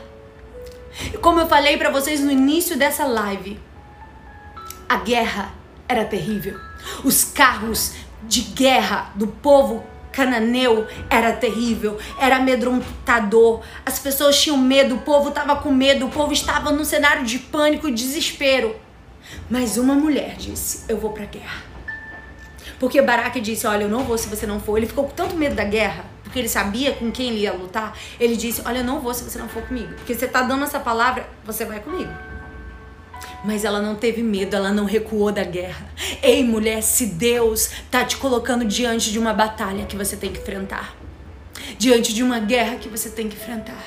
[1.21, 3.59] Como eu falei para vocês no início dessa live,
[4.87, 5.53] a guerra
[5.87, 6.59] era terrível.
[7.03, 13.61] Os carros de guerra do povo cananeu era terrível, era amedrontador.
[13.85, 17.39] As pessoas tinham medo, o povo estava com medo, o povo estava num cenário de
[17.39, 18.75] pânico e desespero.
[19.49, 21.70] Mas uma mulher disse: Eu vou para a guerra.
[22.81, 24.75] Porque Baraque disse: Olha, eu não vou se você não for.
[24.75, 27.95] Ele ficou com tanto medo da guerra, porque ele sabia com quem ele ia lutar.
[28.19, 29.93] Ele disse: Olha, eu não vou se você não for comigo.
[29.93, 32.11] Porque você tá dando essa palavra, você vai comigo.
[33.45, 35.91] Mas ela não teve medo, ela não recuou da guerra.
[36.23, 40.39] Ei, mulher, se Deus tá te colocando diante de uma batalha que você tem que
[40.39, 40.95] enfrentar,
[41.77, 43.83] diante de uma guerra que você tem que enfrentar,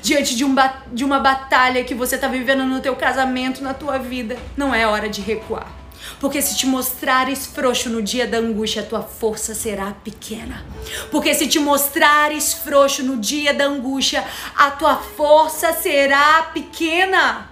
[0.00, 0.54] diante de, um
[0.90, 4.86] de uma batalha que você tá vivendo no teu casamento, na tua vida, não é
[4.86, 5.81] hora de recuar.
[6.20, 10.64] Porque se te mostrares frouxo no dia da angústia, a tua força será pequena.
[11.10, 14.24] Porque se te mostrares frouxo no dia da angústia,
[14.56, 17.51] a tua força será pequena.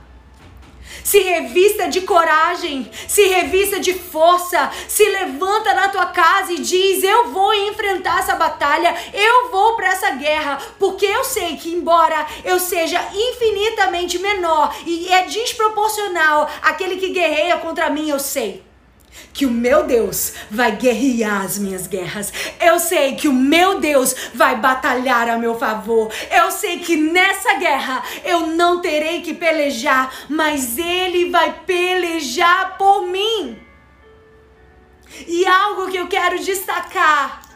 [1.05, 7.03] Se revista de coragem, se revista de força, se levanta na tua casa e diz:
[7.03, 12.27] Eu vou enfrentar essa batalha, eu vou para essa guerra, porque eu sei que, embora
[12.45, 18.70] eu seja infinitamente menor e é desproporcional aquele que guerreia contra mim, eu sei
[19.33, 22.33] que o meu Deus vai guerrear as minhas guerras.
[22.61, 26.13] Eu sei que o meu Deus vai batalhar a meu favor.
[26.31, 33.07] Eu sei que nessa guerra eu não terei que pelejar, mas Ele vai pelejar por
[33.07, 33.59] mim.
[35.27, 37.50] E algo que eu quero destacar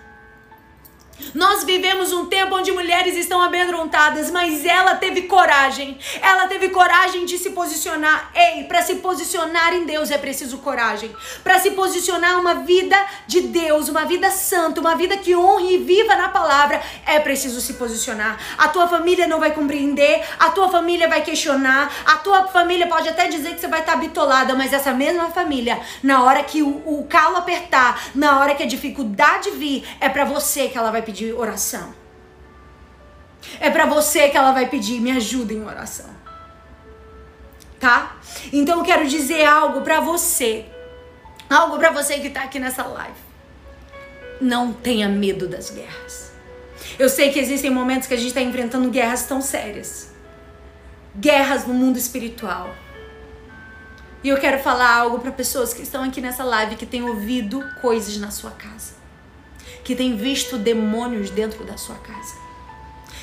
[1.34, 5.98] nós vivemos um tempo onde mulheres estão amedrontadas, mas ela teve coragem.
[6.20, 8.30] Ela teve coragem de se posicionar.
[8.34, 11.14] Ei, para se posicionar em Deus é preciso coragem.
[11.42, 12.96] Para se posicionar uma vida
[13.26, 17.60] de Deus, uma vida santa, uma vida que honre e viva na palavra, é preciso
[17.60, 18.38] se posicionar.
[18.58, 23.08] A tua família não vai compreender, a tua família vai questionar, a tua família pode
[23.08, 26.82] até dizer que você vai estar bitolada, mas essa mesma família, na hora que o,
[26.86, 31.02] o calo apertar, na hora que a dificuldade vir, é para você que ela vai
[31.04, 31.94] pedir oração.
[33.60, 36.10] É para você que ela vai pedir, me ajuda em oração.
[37.78, 38.16] Tá?
[38.52, 40.66] Então eu quero dizer algo para você.
[41.50, 43.16] Algo para você que tá aqui nessa live.
[44.40, 46.32] Não tenha medo das guerras.
[46.98, 50.12] Eu sei que existem momentos que a gente está enfrentando guerras tão sérias.
[51.16, 52.74] Guerras no mundo espiritual.
[54.22, 57.62] E eu quero falar algo para pessoas que estão aqui nessa live que têm ouvido
[57.82, 59.03] coisas na sua casa
[59.84, 62.34] que tem visto demônios dentro da sua casa,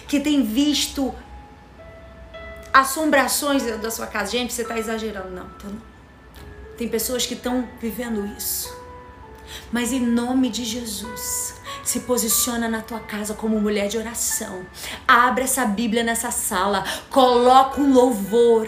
[0.08, 1.14] que tem visto
[2.72, 4.32] assombrações dentro da sua casa.
[4.32, 5.82] Gente, você está exagerando, não, tá não.
[6.78, 8.74] Tem pessoas que estão vivendo isso.
[9.72, 14.66] Mas em nome de Jesus, se posiciona na tua casa como mulher de oração.
[15.08, 16.84] Abre essa Bíblia nessa sala.
[17.10, 18.68] Coloca um louvor.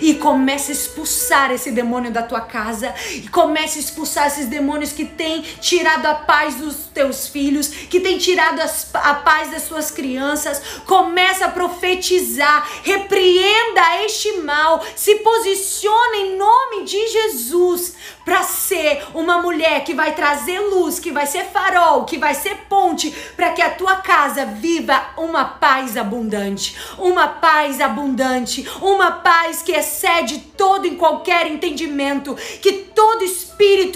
[0.00, 2.94] E comece a expulsar esse demônio da tua casa.
[3.12, 8.00] E comece a expulsar esses demônios que têm tirado a paz dos teus filhos, que
[8.00, 8.60] têm tirado
[8.94, 10.60] a paz das suas crianças.
[10.86, 12.68] Começa a profetizar.
[12.82, 14.84] Repreenda este mal.
[14.94, 21.10] Se posiciona em nome de Jesus para ser uma mulher que vai trazer luz, que
[21.10, 25.96] vai ser farol, que vai ser ponte para que a tua casa viva uma paz
[25.96, 33.47] abundante, uma paz abundante, uma paz que excede todo em qualquer entendimento, que todo espírito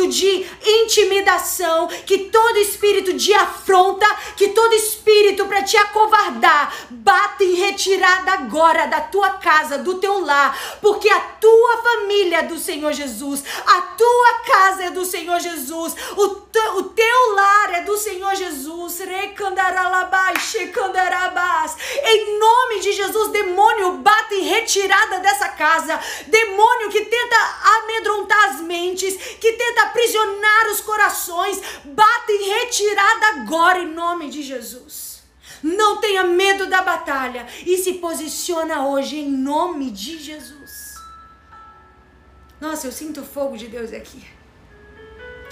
[0.08, 4.06] de intimidação, que todo espírito de afronta,
[4.36, 10.20] que todo espírito para te acovardar, bata em retirada agora da tua casa, do teu
[10.24, 15.40] lar, porque a tua família é do Senhor Jesus, a tua casa é do Senhor
[15.40, 16.24] Jesus, o,
[16.78, 19.00] o teu lar é do Senhor Jesus.
[22.04, 25.98] Em nome de Jesus, demônio, bate em retirada dessa casa.
[26.26, 27.36] Demônio que tenta
[27.78, 34.42] amedrontar as mentes, que tenta aprisionar os corações, bate em retirada agora em nome de
[34.42, 35.22] Jesus.
[35.62, 40.94] Não tenha medo da batalha e se posiciona hoje em nome de Jesus.
[42.60, 44.24] Nossa, eu sinto o fogo de Deus aqui.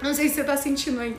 [0.03, 1.17] Não sei se você tá sentindo aí.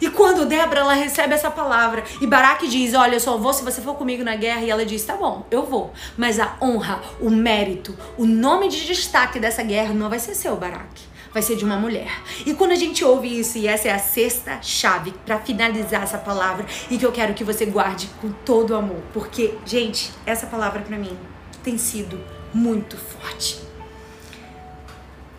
[0.00, 3.64] E quando Débora ela recebe essa palavra e Baraque diz: Olha, eu só vou se
[3.64, 4.62] você for comigo na guerra.
[4.62, 5.92] E ela diz: Tá bom, eu vou.
[6.16, 10.56] Mas a honra, o mérito, o nome de destaque dessa guerra não vai ser seu,
[10.56, 11.11] Baraque.
[11.32, 12.10] Vai ser de uma mulher.
[12.44, 16.18] E quando a gente ouve isso, e essa é a sexta chave para finalizar essa
[16.18, 20.46] palavra, e que eu quero que você guarde com todo o amor, porque, gente, essa
[20.46, 21.16] palavra para mim
[21.62, 22.20] tem sido
[22.52, 23.60] muito forte.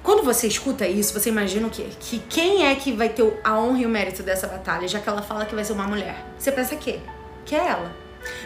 [0.01, 1.85] Quando você escuta isso, você imagina o quê?
[1.99, 5.07] Que quem é que vai ter a honra e o mérito dessa batalha, já que
[5.07, 6.25] ela fala que vai ser uma mulher?
[6.37, 6.99] Você pensa que?
[7.45, 7.95] Que é ela.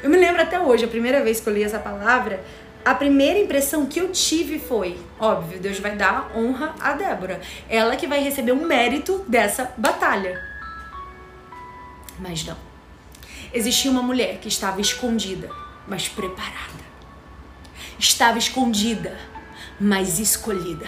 [0.03, 2.43] Eu me lembro até hoje, a primeira vez que eu li essa palavra,
[2.91, 7.41] a primeira impressão que eu tive foi: óbvio, Deus vai dar honra a Débora.
[7.69, 10.41] Ela que vai receber o mérito dessa batalha.
[12.19, 12.57] Mas não.
[13.53, 15.49] Existia uma mulher que estava escondida,
[15.87, 16.87] mas preparada.
[17.99, 19.17] Estava escondida,
[19.79, 20.87] mas escolhida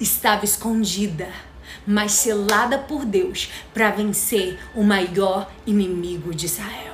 [0.00, 1.28] estava escondida,
[1.86, 6.89] mas selada por Deus para vencer o maior inimigo de Israel.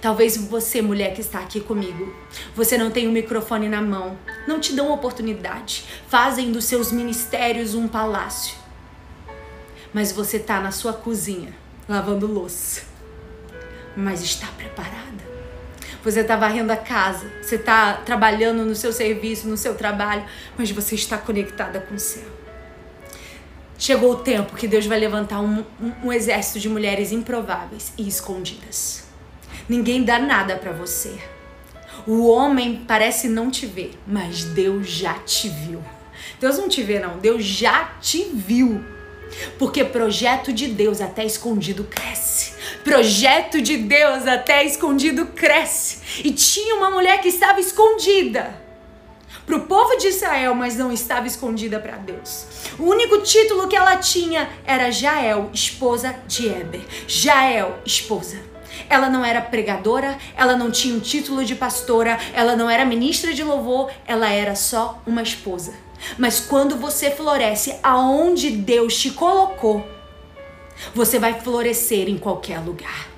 [0.00, 2.14] Talvez você, mulher que está aqui comigo,
[2.54, 6.90] você não tem o um microfone na mão, não te dão oportunidade, fazem dos seus
[6.92, 8.56] ministérios um palácio.
[9.92, 11.52] Mas você está na sua cozinha,
[11.88, 12.82] lavando louça,
[13.96, 15.30] mas está preparada
[16.02, 20.24] você está varrendo a casa, você está trabalhando no seu serviço, no seu trabalho,
[20.56, 22.28] mas você está conectada com o céu.
[23.78, 28.06] Chegou o tempo que Deus vai levantar um, um, um exército de mulheres improváveis e
[28.06, 29.09] escondidas.
[29.70, 31.16] Ninguém dá nada para você.
[32.04, 35.80] O homem parece não te ver, mas Deus já te viu.
[36.40, 37.18] Deus não te vê, não.
[37.18, 38.84] Deus já te viu.
[39.60, 42.52] Porque projeto de Deus até escondido cresce.
[42.82, 46.00] Projeto de Deus até escondido cresce.
[46.24, 48.52] E tinha uma mulher que estava escondida
[49.46, 52.44] para o povo de Israel, mas não estava escondida para Deus.
[52.76, 56.82] O único título que ela tinha era Jael, esposa de Eber.
[57.06, 58.49] Jael, esposa.
[58.88, 63.32] Ela não era pregadora, ela não tinha um título de pastora, ela não era ministra
[63.34, 65.74] de louvor, ela era só uma esposa.
[66.18, 69.86] Mas quando você floresce aonde Deus te colocou,
[70.94, 73.08] você vai florescer em qualquer lugar.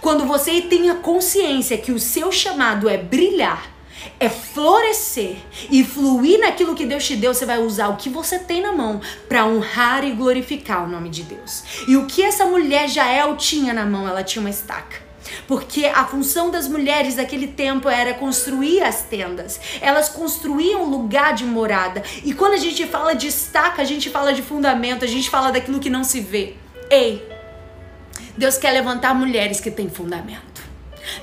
[0.00, 3.75] Quando você tem a consciência que o seu chamado é brilhar,
[4.18, 5.36] é florescer
[5.70, 8.72] e fluir naquilo que Deus te deu, você vai usar o que você tem na
[8.72, 11.64] mão para honrar e glorificar o nome de Deus.
[11.86, 14.08] E o que essa mulher Jael tinha na mão?
[14.08, 15.06] Ela tinha uma estaca.
[15.46, 19.60] Porque a função das mulheres daquele tempo era construir as tendas.
[19.80, 22.02] Elas construíam lugar de morada.
[22.24, 25.50] E quando a gente fala de estaca, a gente fala de fundamento, a gente fala
[25.50, 26.54] daquilo que não se vê.
[26.90, 27.26] Ei,
[28.36, 30.65] Deus quer levantar mulheres que têm fundamento.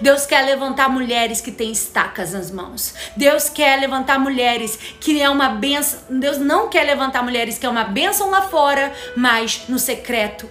[0.01, 2.93] Deus quer levantar mulheres que têm estacas nas mãos.
[3.15, 5.99] Deus quer levantar mulheres que é uma benção.
[6.09, 10.49] Deus não quer levantar mulheres que é uma benção lá fora, mas no secreto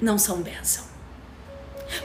[0.00, 0.91] não são bênção.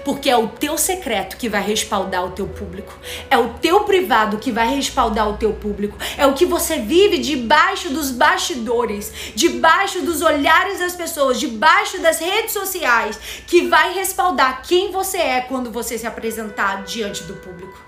[0.04, 2.94] Porque é o teu secreto que vai respaldar o teu público.
[3.30, 5.98] É o teu privado que vai respaldar o teu público.
[6.18, 12.20] É o que você vive debaixo dos bastidores, debaixo dos olhares das pessoas, debaixo das
[12.20, 17.88] redes sociais, que vai respaldar quem você é quando você se apresentar diante do público.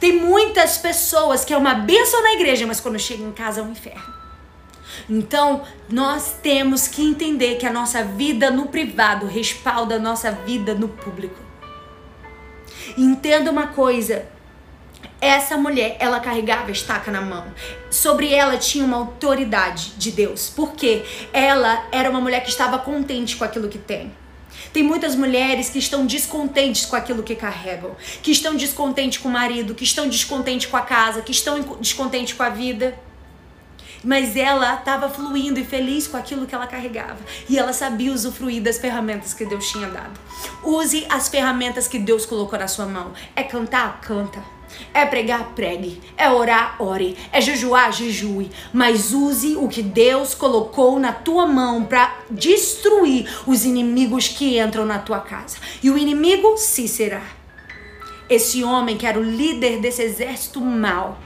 [0.00, 3.62] Tem muitas pessoas que é uma bênção na igreja, mas quando chega em casa é
[3.62, 4.21] um inferno.
[5.08, 10.74] Então, nós temos que entender que a nossa vida no privado respalda a nossa vida
[10.74, 11.40] no público.
[12.96, 14.26] Entenda uma coisa,
[15.20, 17.46] essa mulher, ela carregava a estaca na mão.
[17.90, 20.50] Sobre ela tinha uma autoridade de Deus.
[20.54, 24.12] Porque ela era uma mulher que estava contente com aquilo que tem.
[24.72, 29.32] Tem muitas mulheres que estão descontentes com aquilo que carregam, que estão descontentes com o
[29.32, 32.98] marido, que estão descontentes com a casa, que estão descontentes com a vida.
[34.04, 37.18] Mas ela estava fluindo e feliz com aquilo que ela carregava.
[37.48, 40.18] E ela sabia usufruir das ferramentas que Deus tinha dado.
[40.62, 43.12] Use as ferramentas que Deus colocou na sua mão.
[43.36, 44.00] É cantar?
[44.00, 44.42] Canta.
[44.92, 46.00] É pregar, pregue.
[46.16, 47.16] É orar, ore.
[47.30, 48.50] É jejuar, jejue.
[48.72, 54.84] Mas use o que Deus colocou na tua mão para destruir os inimigos que entram
[54.84, 55.58] na tua casa.
[55.82, 57.22] E o inimigo se será.
[58.28, 61.18] Esse homem, que era o líder desse exército mal,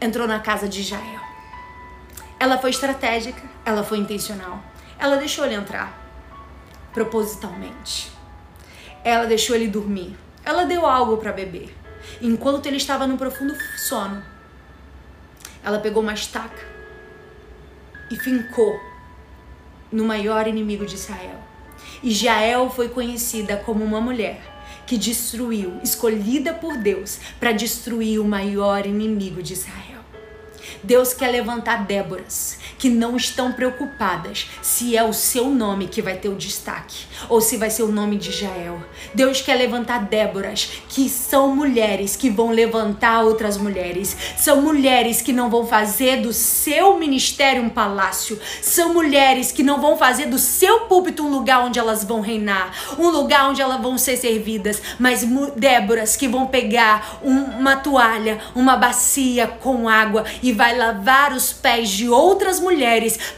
[0.00, 1.25] entrou na casa de Jael.
[2.38, 4.62] Ela foi estratégica, ela foi intencional.
[4.98, 6.06] Ela deixou ele entrar
[6.92, 8.10] propositalmente.
[9.04, 10.16] Ela deixou ele dormir.
[10.44, 11.74] Ela deu algo para beber
[12.20, 14.22] enquanto ele estava no profundo sono.
[15.64, 16.64] Ela pegou uma estaca
[18.10, 18.78] e fincou
[19.90, 21.38] no maior inimigo de Israel.
[22.02, 24.40] E Jael foi conhecida como uma mulher
[24.86, 29.95] que destruiu, escolhida por Deus para destruir o maior inimigo de Israel.
[30.82, 36.16] Deus quer levantar Déboras que não estão preocupadas se é o seu nome que vai
[36.16, 38.82] ter o destaque ou se vai ser o nome de Jael.
[39.14, 44.16] Deus quer levantar Déboras que são mulheres que vão levantar outras mulheres.
[44.36, 48.38] São mulheres que não vão fazer do seu ministério um palácio.
[48.62, 52.72] São mulheres que não vão fazer do seu púlpito um lugar onde elas vão reinar,
[52.98, 58.38] um lugar onde elas vão ser servidas, mas Déboras que vão pegar um, uma toalha,
[58.54, 62.65] uma bacia com água e vai lavar os pés de outras mulheres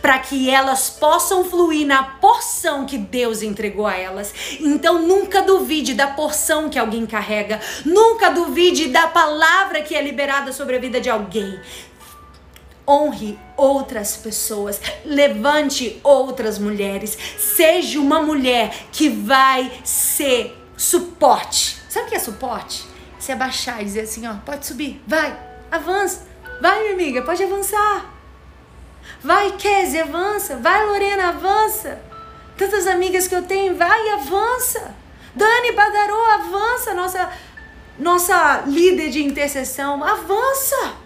[0.01, 4.33] para que elas possam fluir na porção que Deus entregou a elas.
[4.61, 10.53] Então nunca duvide da porção que alguém carrega, nunca duvide da palavra que é liberada
[10.53, 11.59] sobre a vida de alguém
[12.89, 21.77] honre outras pessoas, levante outras mulheres, seja uma mulher que vai ser suporte.
[21.89, 22.87] Sabe o que é suporte?
[23.19, 25.39] Se abaixar e dizer assim, ó, pode subir, vai,
[25.71, 26.27] avança,
[26.63, 28.18] vai minha amiga, pode avançar.
[29.23, 30.57] Vai, Kézia, avança.
[30.57, 32.01] Vai, Lorena, avança.
[32.57, 34.95] Tantas amigas que eu tenho, vai avança.
[35.35, 36.95] Dani Badarô, avança.
[36.95, 37.31] Nossa,
[37.99, 40.97] nossa líder de intercessão, avança.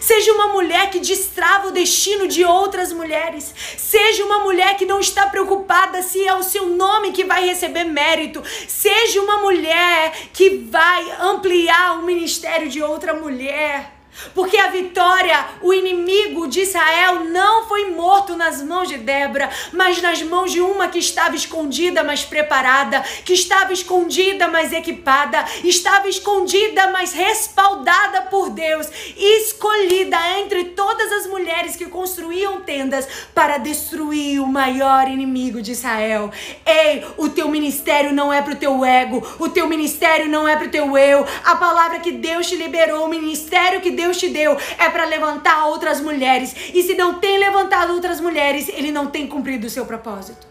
[0.00, 3.52] Seja uma mulher que destrava o destino de outras mulheres.
[3.76, 7.84] Seja uma mulher que não está preocupada se é o seu nome que vai receber
[7.84, 8.42] mérito.
[8.68, 13.99] Seja uma mulher que vai ampliar o ministério de outra mulher.
[14.34, 20.00] Porque a vitória, o inimigo de Israel não foi morto nas mãos de Débora, mas
[20.02, 26.08] nas mãos de uma que estava escondida, mas preparada, que estava escondida, mas equipada, estava
[26.08, 34.40] escondida, mas respaldada por Deus, escolhida entre todas as mulheres que construíam tendas para destruir
[34.40, 36.30] o maior inimigo de Israel.
[36.66, 40.56] Ei, o teu ministério não é para o teu ego, o teu ministério não é
[40.56, 41.26] para o teu eu.
[41.44, 45.66] A palavra que Deus te liberou, o ministério que Deus te deu é para levantar
[45.66, 46.54] outras mulheres.
[46.72, 50.46] E se não tem levantado outras mulheres, ele não tem cumprido o seu propósito.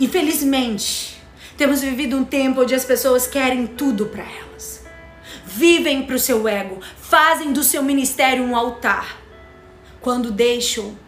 [0.00, 1.22] Infelizmente,
[1.56, 4.84] temos vivido um tempo onde as pessoas querem tudo para elas.
[5.46, 9.22] Vivem para o seu ego, fazem do seu ministério um altar,
[10.00, 10.98] quando deixam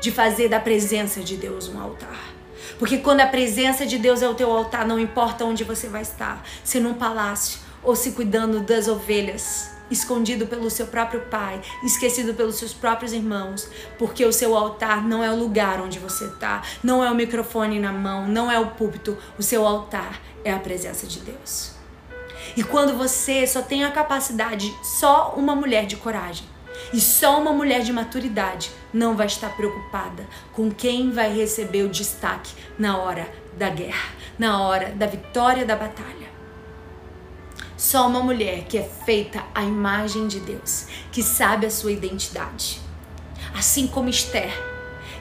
[0.00, 2.35] de fazer da presença de Deus um altar.
[2.78, 6.02] Porque quando a presença de Deus é o teu altar, não importa onde você vai
[6.02, 12.34] estar, se num palácio ou se cuidando das ovelhas, escondido pelo seu próprio pai, esquecido
[12.34, 13.68] pelos seus próprios irmãos,
[13.98, 17.78] porque o seu altar não é o lugar onde você está, não é o microfone
[17.78, 21.72] na mão, não é o púlpito, o seu altar é a presença de Deus.
[22.56, 26.46] E quando você só tem a capacidade, só uma mulher de coragem,
[26.92, 31.88] e só uma mulher de maturidade não vai estar preocupada com quem vai receber o
[31.88, 36.26] destaque na hora da guerra, na hora da vitória da batalha.
[37.76, 42.80] Só uma mulher que é feita à imagem de Deus, que sabe a sua identidade.
[43.54, 44.52] Assim como Esther,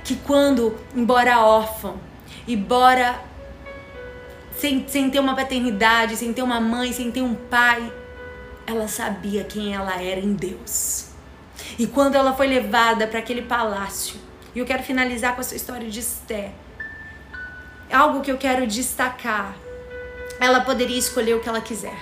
[0.03, 1.95] que quando, embora órfã,
[2.47, 3.19] embora
[4.57, 7.91] sem, sem ter uma paternidade, sem ter uma mãe, sem ter um pai,
[8.65, 11.14] ela sabia quem ela era em Deus.
[11.77, 14.19] E quando ela foi levada para aquele palácio,
[14.55, 16.51] e eu quero finalizar com essa história de Esther.
[17.91, 19.55] algo que eu quero destacar.
[20.39, 21.97] Ela poderia escolher o que ela quiser.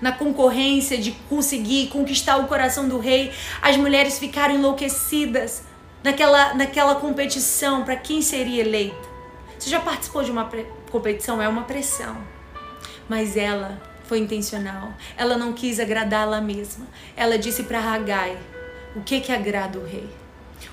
[0.00, 3.32] Na concorrência de conseguir conquistar o coração do rei,
[3.62, 5.62] as mulheres ficaram enlouquecidas
[6.02, 9.08] naquela, naquela competição para quem seria eleita.
[9.58, 10.50] Você já participou de uma
[10.90, 11.40] competição?
[11.40, 12.16] É uma pressão.
[13.08, 14.92] Mas ela foi intencional.
[15.16, 16.86] Ela não quis agradar ela mesma.
[17.16, 18.36] Ela disse para Hagai:
[18.94, 20.08] O que que agrada o rei?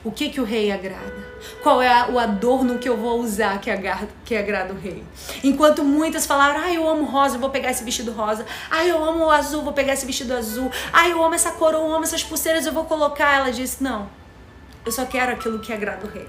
[0.03, 1.27] O que que o rei agrada?
[1.61, 5.03] Qual é o adorno que eu vou usar que agrada, que agrada o rei?
[5.43, 8.45] Enquanto muitas falaram, ah, eu amo rosa, vou pegar esse vestido rosa.
[8.69, 10.71] Ah, eu amo o azul, vou pegar esse vestido azul.
[10.93, 13.39] Ah, eu amo essa cor, eu amo essas pulseiras, eu vou colocar.
[13.39, 14.07] Ela disse, não,
[14.85, 16.27] eu só quero aquilo que agrada o rei.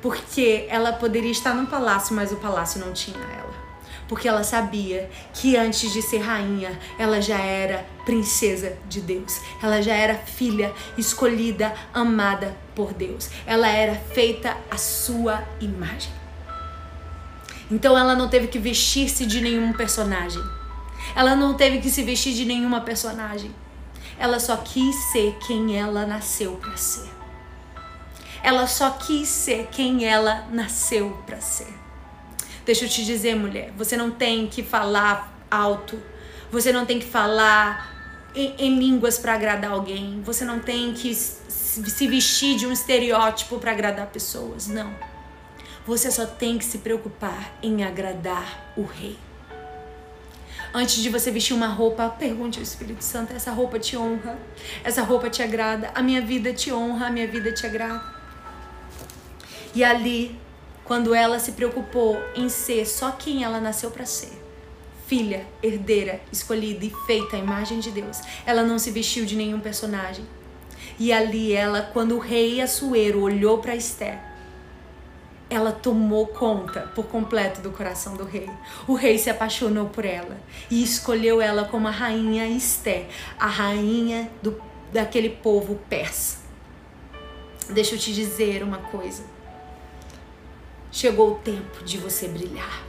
[0.00, 3.53] Porque ela poderia estar no palácio, mas o palácio não tinha ela
[4.08, 9.40] porque ela sabia que antes de ser rainha, ela já era princesa de Deus.
[9.62, 13.30] Ela já era filha escolhida, amada por Deus.
[13.46, 16.12] Ela era feita à sua imagem.
[17.70, 20.42] Então ela não teve que vestir-se de nenhum personagem.
[21.16, 23.50] Ela não teve que se vestir de nenhuma personagem.
[24.18, 27.08] Ela só quis ser quem ela nasceu para ser.
[28.42, 31.83] Ela só quis ser quem ela nasceu para ser.
[32.64, 36.00] Deixa eu te dizer, mulher, você não tem que falar alto.
[36.50, 40.22] Você não tem que falar em, em línguas para agradar alguém.
[40.22, 44.66] Você não tem que se vestir de um estereótipo para agradar pessoas.
[44.66, 44.94] Não.
[45.86, 49.18] Você só tem que se preocupar em agradar o rei.
[50.72, 54.38] Antes de você vestir uma roupa, pergunte ao Espírito Santo: essa roupa te honra?
[54.82, 55.90] Essa roupa te agrada?
[55.94, 57.08] A minha vida te honra?
[57.08, 58.02] A minha vida te agrada?
[59.74, 60.36] E ali
[60.84, 64.42] quando ela se preocupou em ser só quem ela nasceu para ser.
[65.06, 68.20] Filha, herdeira, escolhida e feita à imagem de Deus.
[68.46, 70.24] Ela não se vestiu de nenhum personagem.
[70.98, 74.18] E ali ela, quando o rei Assuero olhou para Esther,
[75.50, 78.48] ela tomou conta por completo do coração do rei.
[78.86, 80.36] O rei se apaixonou por ela
[80.70, 83.06] e escolheu ela como a rainha Esther,
[83.38, 84.60] a rainha do,
[84.92, 86.38] daquele povo persa.
[87.70, 89.33] Deixa eu te dizer uma coisa.
[90.94, 92.84] Chegou o tempo de você brilhar.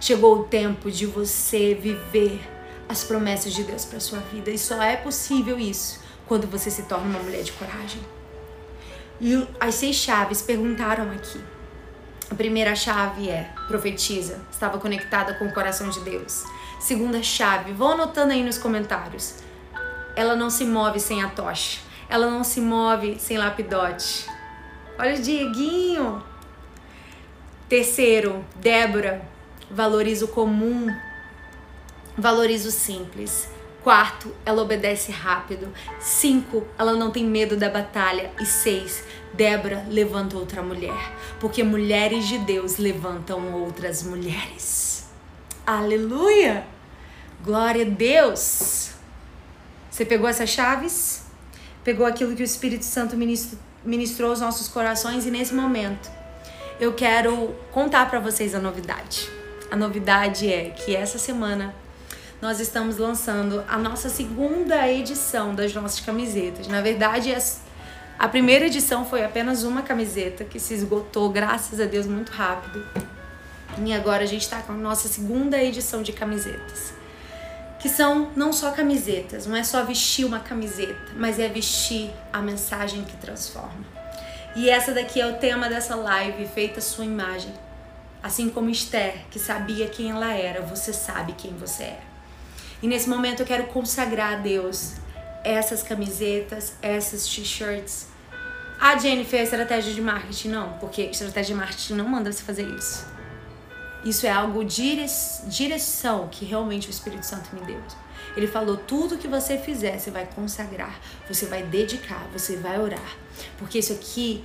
[0.00, 2.40] Chegou o tempo de você viver
[2.88, 4.50] as promessas de Deus para sua vida.
[4.50, 8.00] E só é possível isso quando você se torna uma mulher de coragem.
[9.20, 11.40] E as seis chaves perguntaram aqui.
[12.32, 16.42] A primeira chave é profetiza, estava conectada com o coração de Deus.
[16.80, 19.36] Segunda chave, vão anotando aí nos comentários.
[20.16, 21.78] Ela não se move sem a tocha.
[22.08, 24.26] Ela não se move sem lapidote.
[24.98, 26.24] Olha o Dieguinho,
[27.68, 29.20] Terceiro, Débora
[29.70, 30.86] valoriza o comum,
[32.16, 33.46] valoriza o simples.
[33.84, 35.68] Quarto, ela obedece rápido.
[36.00, 38.32] Cinco, ela não tem medo da batalha.
[38.40, 39.04] E seis,
[39.34, 41.12] Débora levanta outra mulher.
[41.38, 45.06] Porque mulheres de Deus levantam outras mulheres.
[45.66, 46.66] Aleluia!
[47.44, 48.92] Glória a Deus!
[49.90, 51.22] Você pegou essas chaves?
[51.84, 53.14] Pegou aquilo que o Espírito Santo
[53.84, 56.17] ministrou aos nossos corações e nesse momento
[56.80, 59.28] eu quero contar para vocês a novidade.
[59.70, 61.74] A novidade é que essa semana
[62.40, 66.68] nós estamos lançando a nossa segunda edição das nossas camisetas.
[66.68, 67.36] Na verdade,
[68.16, 72.86] a primeira edição foi apenas uma camiseta que se esgotou, graças a Deus, muito rápido.
[73.84, 76.94] E agora a gente está com a nossa segunda edição de camisetas.
[77.80, 82.40] Que são não só camisetas, não é só vestir uma camiseta, mas é vestir a
[82.40, 83.97] mensagem que transforma.
[84.56, 87.52] E essa daqui é o tema dessa live, feita sua imagem.
[88.22, 92.00] Assim como Esther, que sabia quem ela era, você sabe quem você é.
[92.82, 94.94] E nesse momento eu quero consagrar a Deus
[95.44, 98.08] essas camisetas, essas t-shirts.
[98.80, 103.06] Ah, Jennifer, estratégia de marketing não, porque estratégia de marketing não manda você fazer isso.
[104.04, 107.82] Isso é algo direção que realmente o Espírito Santo me deu.
[108.36, 113.16] Ele falou: tudo que você fizer, você vai consagrar, você vai dedicar, você vai orar.
[113.58, 114.44] Porque isso aqui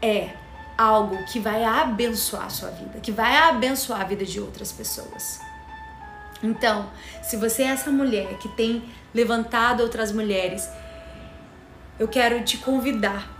[0.00, 0.30] é
[0.76, 5.40] algo que vai abençoar a sua vida, que vai abençoar a vida de outras pessoas.
[6.42, 6.90] Então,
[7.22, 8.82] se você é essa mulher que tem
[9.14, 10.68] levantado outras mulheres,
[11.98, 13.30] eu quero te convidar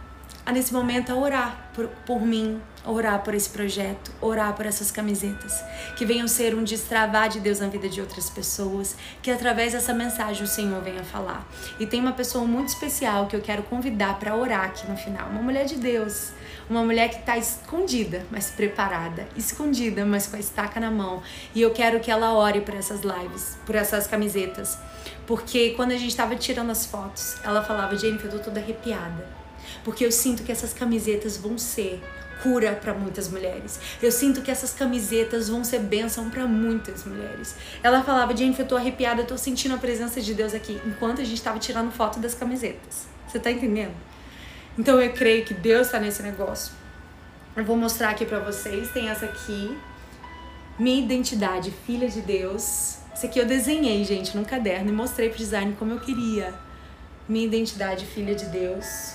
[0.47, 4.91] a nesse momento a orar por, por mim, orar por esse projeto, orar por essas
[4.91, 5.63] camisetas,
[5.97, 9.95] que venham ser um destravar de Deus na vida de outras pessoas, que através dessa
[9.95, 11.47] mensagem o Senhor venha falar.
[11.79, 15.29] E tem uma pessoa muito especial que eu quero convidar para orar aqui no final,
[15.29, 16.33] uma mulher de Deus,
[16.69, 21.23] uma mulher que está escondida, mas preparada, escondida, mas com a estaca na mão.
[21.55, 24.79] E eu quero que ela ore por essas lives, por essas camisetas,
[25.27, 29.27] porque quando a gente estava tirando as fotos, ela falava: Jennifer, eu tô toda arrepiada.
[29.83, 32.03] Porque eu sinto que essas camisetas vão ser
[32.45, 33.81] cura para muitas mulheres.
[34.03, 37.57] Eu sinto que essas camisetas vão ser bênção para muitas mulheres.
[37.83, 41.23] Ela falava, Jennifer, eu tô arrepiada, eu tô sentindo a presença de Deus aqui, enquanto
[41.23, 43.07] a gente tava tirando foto das camisetas.
[43.27, 43.95] Você tá entendendo?
[44.79, 46.73] Então eu creio que Deus tá nesse negócio.
[47.57, 48.91] Eu vou mostrar aqui para vocês.
[48.91, 49.79] Tem essa aqui.
[50.79, 52.99] Minha identidade, filha de Deus.
[53.15, 56.53] Esse aqui eu desenhei, gente, num caderno e mostrei pro design como eu queria.
[57.27, 59.15] Minha identidade, filha de Deus.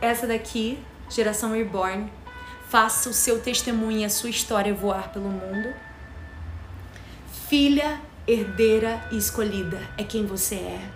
[0.00, 0.78] Essa daqui,
[1.08, 2.10] geração reborn.
[2.74, 5.72] Faça o seu testemunho e a sua história voar pelo mundo.
[7.48, 10.90] Filha, herdeira e escolhida é quem você é.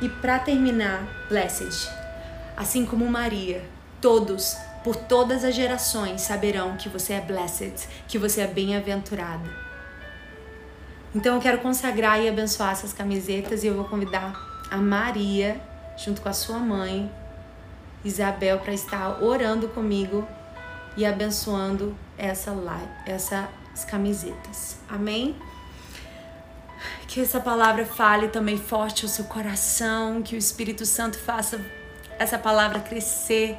[0.00, 1.90] E para terminar, blessed.
[2.56, 3.68] Assim como Maria,
[4.00, 9.50] todos, por todas as gerações, saberão que você é blessed, que você é bem-aventurada.
[11.12, 14.32] Então eu quero consagrar e abençoar essas camisetas e eu vou convidar
[14.70, 15.60] a Maria,
[15.96, 17.10] junto com a sua mãe,
[18.04, 20.26] Isabel, para estar orando comigo
[20.96, 24.78] e abençoando essa live, essas camisetas.
[24.88, 25.36] Amém?
[27.06, 31.60] Que essa palavra fale também forte ao seu coração, que o Espírito Santo faça
[32.18, 33.56] essa palavra crescer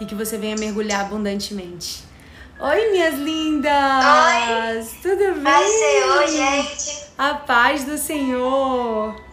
[0.00, 2.04] e que você venha mergulhar abundantemente.
[2.58, 3.72] Oi, minhas lindas!
[3.72, 5.00] Oi!
[5.02, 5.42] Tudo bem?
[5.42, 7.06] Paz do Senhor, gente.
[7.16, 9.29] A paz do Senhor!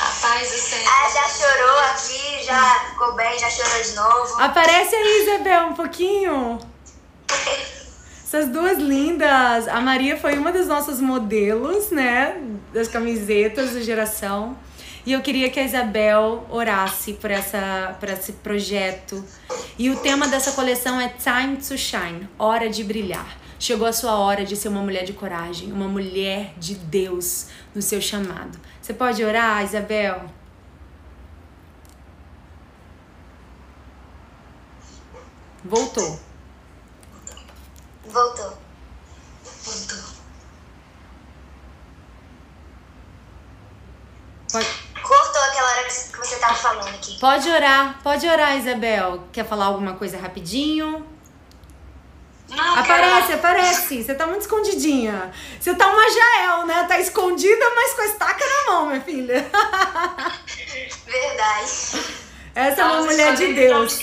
[0.00, 0.86] A paz do Senhor.
[0.86, 4.42] Ah, já chorou aqui, já ficou bem, já chorou de novo.
[4.42, 6.58] Aparece aí, Isabel, um pouquinho.
[8.24, 9.66] Essas duas lindas.
[9.68, 12.40] A Maria foi uma das nossas modelos, né?
[12.72, 14.56] Das camisetas da geração.
[15.04, 19.24] E eu queria que a Isabel orasse por, essa, por esse projeto.
[19.78, 23.38] E o tema dessa coleção é Time to Shine Hora de Brilhar.
[23.58, 27.80] Chegou a sua hora de ser uma mulher de coragem, uma mulher de Deus no
[27.80, 28.58] seu chamado.
[28.88, 30.22] Você pode orar, Isabel?
[35.62, 36.18] Voltou.
[38.06, 38.58] Voltou.
[39.44, 39.98] Voltou.
[44.50, 44.66] Pode,
[45.02, 47.18] Cortou aquela hora que que você tava falando aqui.
[47.20, 49.28] pode orar, pode orar, Isabel.
[49.30, 51.06] Quer falar alguma coisa rapidinho?
[52.80, 54.02] Aparece, quero- aparece.
[54.04, 55.32] Você tá muito escondidinha.
[55.60, 56.84] Você tá uma Jael, né?
[56.84, 59.50] Tá escondida, mas com a estaca na mão, minha filha.
[61.06, 62.18] Verdade.
[62.54, 63.98] Essa é uma mulher de Deus.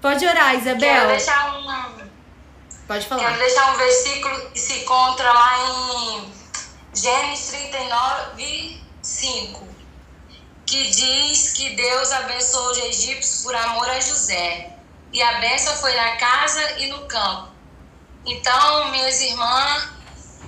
[0.00, 1.06] Pode orar, Quero Isabel.
[1.08, 1.64] deixar um,
[2.86, 3.36] Pode quero falar.
[3.38, 6.32] deixar um versículo que se encontra lá em
[6.94, 9.68] Gênesis 39, 5,
[10.66, 14.76] que diz que Deus abençoou os egípcios por amor a José.
[15.12, 17.50] E a benção foi na casa e no campo.
[18.26, 19.88] Então, minhas irmãs,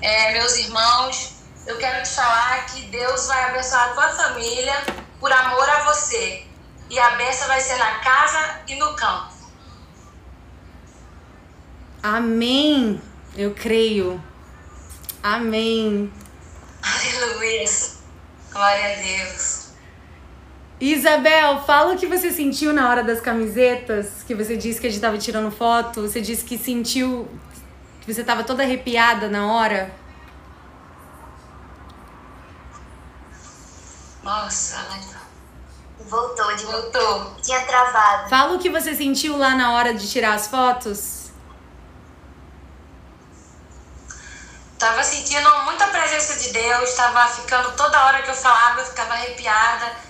[0.02, 1.34] é, meus irmãos,
[1.66, 4.74] eu quero te falar que Deus vai abençoar a tua família
[5.20, 6.44] por amor a você.
[6.90, 9.34] E a benção vai ser na casa e no campo.
[12.02, 13.00] Amém.
[13.36, 14.22] Eu creio.
[15.22, 16.12] Amém.
[16.82, 17.64] Aleluia.
[18.50, 19.67] Glória a Deus.
[20.80, 24.90] Isabel, fala o que você sentiu na hora das camisetas, que você disse que a
[24.90, 26.02] gente tava tirando foto.
[26.02, 27.28] Você disse que sentiu
[28.00, 29.92] que você tava toda arrepiada na hora.
[34.22, 35.18] Nossa, ela
[36.08, 37.36] Voltou de voltou.
[37.42, 38.30] Tinha travado.
[38.30, 41.30] Fala o que você sentiu lá na hora de tirar as fotos.
[44.78, 49.12] Tava sentindo muita presença de Deus, tava ficando toda hora que eu falava, eu ficava
[49.14, 50.07] arrepiada.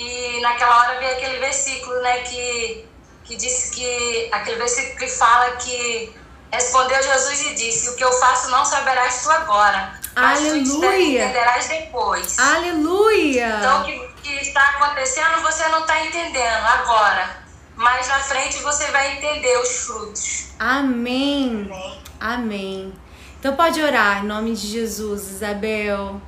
[0.00, 2.86] E naquela hora veio aquele versículo, né, que,
[3.22, 4.28] que disse que.
[4.32, 6.16] Aquele versículo que fala que
[6.50, 11.24] respondeu Jesus e disse: O que eu faço não saberás tu agora, mas Aleluia.
[11.24, 12.38] entenderás depois.
[12.38, 13.56] Aleluia!
[13.58, 17.38] Então, o que, que está acontecendo você não está entendendo agora.
[17.76, 20.46] Mas na frente você vai entender os frutos.
[20.58, 21.68] Amém.
[21.70, 22.02] Amém.
[22.18, 22.92] Amém.
[23.38, 26.20] Então pode orar em nome de Jesus, Isabel.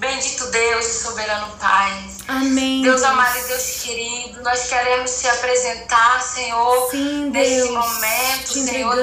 [0.00, 2.10] Bendito Deus e soberano Pai.
[2.26, 2.80] Amém.
[2.80, 8.96] Deus amado e Deus querido, nós queremos te apresentar, Senhor, Sim, nesse momento, Te Senhor,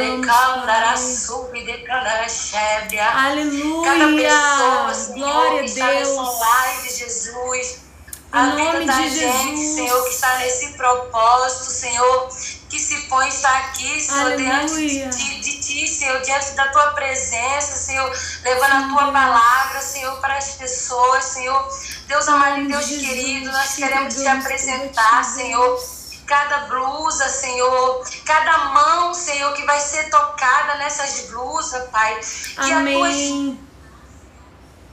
[0.93, 0.97] Pai.
[0.97, 3.09] Sub, de Candará Xébria.
[3.11, 3.85] Aleluia.
[3.91, 6.39] Cada pessoa, Senhor, Glória que está nessa Deus.
[6.39, 7.86] live, Jesus.
[8.31, 9.75] A nome vida da de gente, Jesus.
[9.75, 12.29] Senhor, que está nesse propósito, Senhor,
[12.69, 16.91] que se põe está aqui, Senhor, diante de ti, de ti, Senhor, diante da tua
[16.91, 18.11] presença, Senhor,
[18.43, 19.13] levando Sim, a tua Deus.
[19.13, 21.67] palavra, Senhor, para as pessoas, Senhor.
[22.07, 26.11] Deus amado e Deus Jesus, querido, nós te queremos te entregamos apresentar, ti, Senhor, Deus.
[26.25, 32.19] cada blusa, Senhor, cada mão, Senhor, que vai ser tocada nessas blusas, Pai.
[32.61, 33.09] Que a tua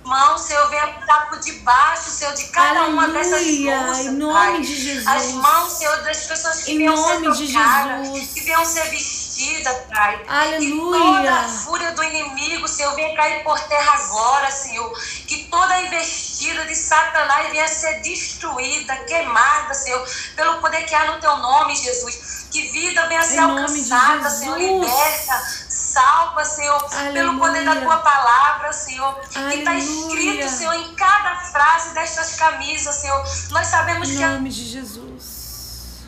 [0.04, 4.34] Mãos, Senhor, venha passar por debaixo, Senhor, de cada uma dessas Aleluia, bolsas, em nome
[4.34, 4.60] Pai.
[4.60, 5.06] de Jesus.
[5.06, 8.28] As mãos, Senhor, das pessoas que Em venham nome ser de tocadas, Jesus.
[8.34, 10.22] que venham ser vestidas, Pai.
[10.28, 10.60] Aleluia.
[10.60, 14.92] Que toda a fúria do inimigo, Senhor, venha cair por terra agora, Senhor.
[15.26, 21.12] Que toda a investida de Satanás venha ser destruída, queimada, Senhor, pelo poder que há
[21.12, 22.44] no Teu nome, Jesus.
[22.50, 25.63] Que vida venha ser alcançada, Senhor, liberta,
[25.94, 26.80] salva, Senhor,
[27.12, 27.86] pelo poder da Aleluia.
[27.86, 29.14] Tua palavra, Senhor.
[29.20, 29.76] Que está Aleluia.
[29.78, 33.24] escrito, Senhor, em cada frase destas camisas, Senhor.
[33.50, 36.04] Nós sabemos Em que a nome de Jesus.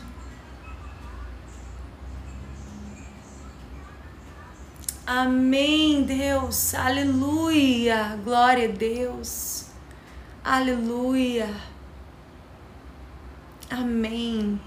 [5.05, 6.75] Amém, Deus.
[6.75, 8.19] Aleluia.
[8.25, 9.67] Glória a Deus.
[10.43, 11.49] Aleluia.
[13.69, 14.59] Amém.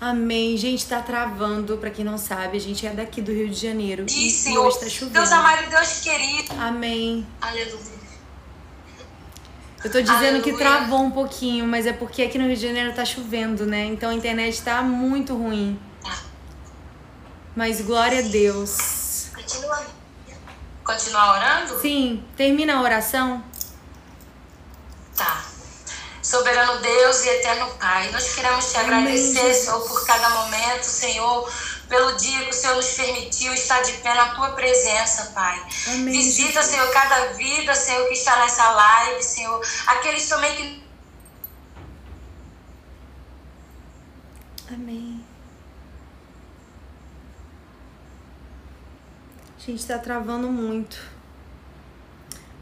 [0.00, 0.56] Amém.
[0.56, 1.76] Gente, tá travando.
[1.76, 4.06] Pra quem não sabe, a gente é daqui do Rio de Janeiro.
[4.08, 5.12] E, e hoje tá chovendo.
[5.12, 6.54] Deus amado e Deus querido.
[6.58, 7.26] Amém.
[7.40, 8.00] Aleluia.
[9.82, 10.58] Eu tô dizendo que Aleluia.
[10.58, 13.86] travou um pouquinho, mas é porque aqui no Rio de Janeiro tá chovendo, né?
[13.86, 15.78] Então a internet tá muito ruim.
[17.56, 19.30] Mas glória a Deus.
[19.34, 19.86] Continua.
[20.84, 21.80] Continuar orando?
[21.80, 23.42] Sim, termina a oração.
[25.16, 25.49] Tá.
[26.30, 29.64] Soberano Deus e eterno Pai, nós queremos te Amém, agradecer, Jesus.
[29.64, 31.52] Senhor, por cada momento, Senhor,
[31.88, 35.60] pelo dia que o Senhor nos permitiu estar de pé na tua presença, Pai.
[35.88, 36.62] Amém, Visita.
[36.62, 39.60] Senhor, cada vida, Senhor, que está nessa live, Senhor.
[39.88, 40.84] Aqueles também que
[44.72, 45.24] Amém.
[49.58, 50.96] Gente, tá travando muito.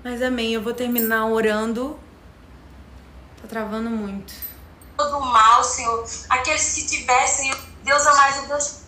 [0.02, 2.07] Mas amém, eu vou terminar orando.
[3.48, 4.34] Travando muito.
[4.96, 6.04] todo mal, Senhor.
[6.28, 8.82] Aqueles que tivessem, Deus amado, Deus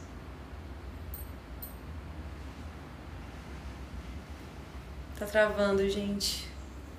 [5.18, 6.50] Tá travando, gente.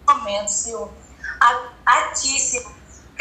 [0.08, 0.92] momento, Senhor.
[1.40, 2.72] A, a ti, Senhor.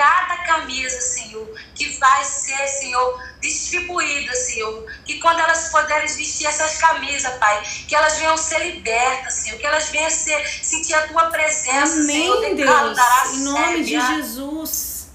[0.00, 4.90] Cada camisa, Senhor, que vai ser, Senhor, distribuída, Senhor.
[5.04, 9.58] Que quando elas puderem vestir essas camisas, Pai, que elas venham ser libertas, Senhor.
[9.58, 12.38] Que elas venham ser, sentir a tua presença, Senhor.
[12.38, 12.98] Amém, de Deus.
[13.34, 14.16] Em nome de Sébia.
[14.16, 15.08] Jesus.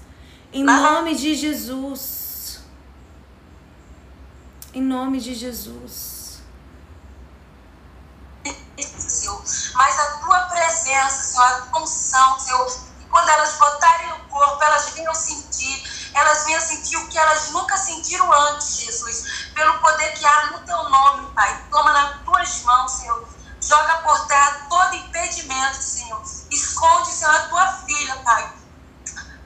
[0.52, 0.76] Em Lá.
[0.76, 2.60] nome de Jesus.
[4.72, 6.42] Em nome de Jesus.
[8.78, 9.42] Senhor,
[9.74, 12.86] mas a tua presença, Senhor, a tua unção, Senhor,
[13.16, 17.74] quando elas botarem no corpo, elas venham sentir, elas venham sentir o que elas nunca
[17.78, 21.64] sentiram antes, Jesus, pelo poder que há no teu nome, Pai.
[21.70, 23.26] Toma nas tuas mãos, Senhor.
[23.58, 26.22] Joga por terra todo impedimento, Senhor.
[26.50, 28.52] Esconde, Senhor, a tua filha, Pai.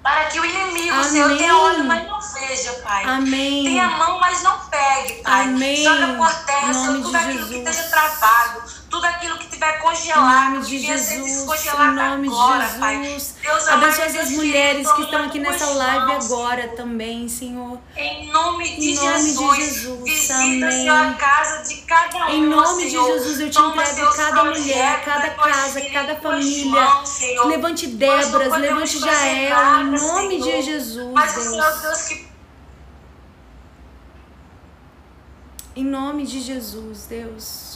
[0.03, 1.11] Para que o inimigo, Amém.
[1.11, 3.05] Senhor, tenha olho, mas não veja, Pai.
[3.05, 3.65] Amém.
[3.67, 5.43] Tenha mão, mas não pegue, Pai.
[5.43, 5.85] Amém.
[5.85, 7.77] Joga por terra, Senhor, tudo aquilo que Jesus.
[7.77, 11.31] esteja travado, tudo aquilo que tiver Em congelado, nome de que venha ser Jesus.
[11.47, 13.05] descongelado Em nome agora, de Pai.
[13.05, 13.35] Jesus.
[13.41, 17.79] Deus Deus essas querido, mulheres que estão aqui nessa live agora também, Senhor.
[17.97, 19.57] Em nome de Em nome de Jesus.
[19.57, 20.61] Jesus, Visita, amém.
[20.73, 23.19] Senhor, a casa de cada um, Em nome de Senhor.
[23.19, 26.71] Jesus, eu te Toma entrego cada mulher, cada casa, cada família.
[26.71, 27.21] mãos.
[27.47, 30.63] Levante Débora, levante Jael, nada, em nome de Senhor.
[30.63, 31.83] Jesus, Mas o Senhor Deus.
[31.83, 32.31] Deus que
[35.77, 37.70] Em nome de Jesus, Deus.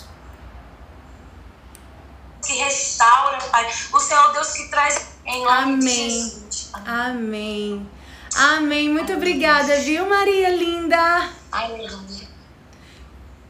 [2.45, 3.69] Que restaura, Pai.
[3.93, 6.11] O Senhor Deus que traz em nome de Amém.
[6.11, 6.71] Jesus.
[6.87, 7.91] Amém.
[8.37, 8.89] Amém.
[8.89, 11.31] Muito obrigada, viu, Maria linda?
[11.51, 12.29] Aleluia.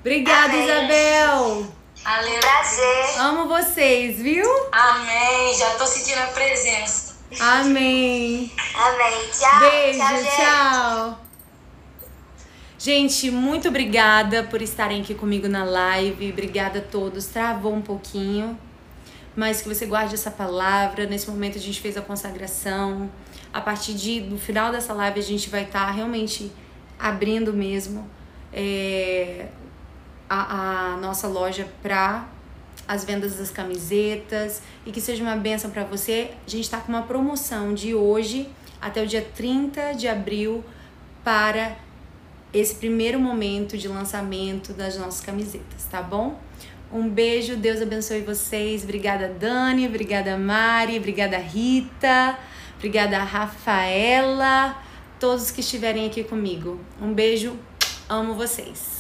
[0.01, 0.65] Obrigada, Amém.
[0.65, 1.67] Isabel.
[2.05, 2.41] Aleluia.
[2.41, 3.21] Prazer.
[3.21, 4.47] Amo vocês, viu?
[4.71, 5.55] Amém.
[5.57, 7.15] Já tô sentindo a presença.
[7.41, 8.53] Amém.
[8.75, 9.31] Amém.
[9.33, 9.61] Tchau.
[9.61, 10.37] Beijo, tchau, gente.
[10.37, 11.25] tchau.
[12.79, 16.31] Gente, muito obrigada por estarem aqui comigo na live.
[16.31, 17.25] Obrigada a todos.
[17.25, 18.59] Travou um pouquinho,
[19.37, 21.07] mas que você guarde essa palavra.
[21.07, 23.11] Nesse momento a gente fez a consagração.
[23.53, 26.51] A partir de, do final dessa live a gente vai estar realmente
[26.99, 28.09] abrindo mesmo
[28.53, 29.49] é,
[30.28, 32.28] a, a nossa loja para
[32.87, 36.30] as vendas das camisetas e que seja uma benção para você.
[36.47, 38.49] A gente está com uma promoção de hoje
[38.80, 40.64] até o dia 30 de abril
[41.22, 41.76] para
[42.53, 46.39] esse primeiro momento de lançamento das nossas camisetas, tá bom?
[46.95, 48.85] Um beijo, Deus abençoe vocês.
[48.85, 52.39] Obrigada, Dani, obrigada, Mari, obrigada, Rita,
[52.77, 54.81] obrigada, Rafaela,
[55.19, 56.79] todos que estiverem aqui comigo.
[57.03, 57.59] Um beijo,
[58.09, 58.94] amo vocês.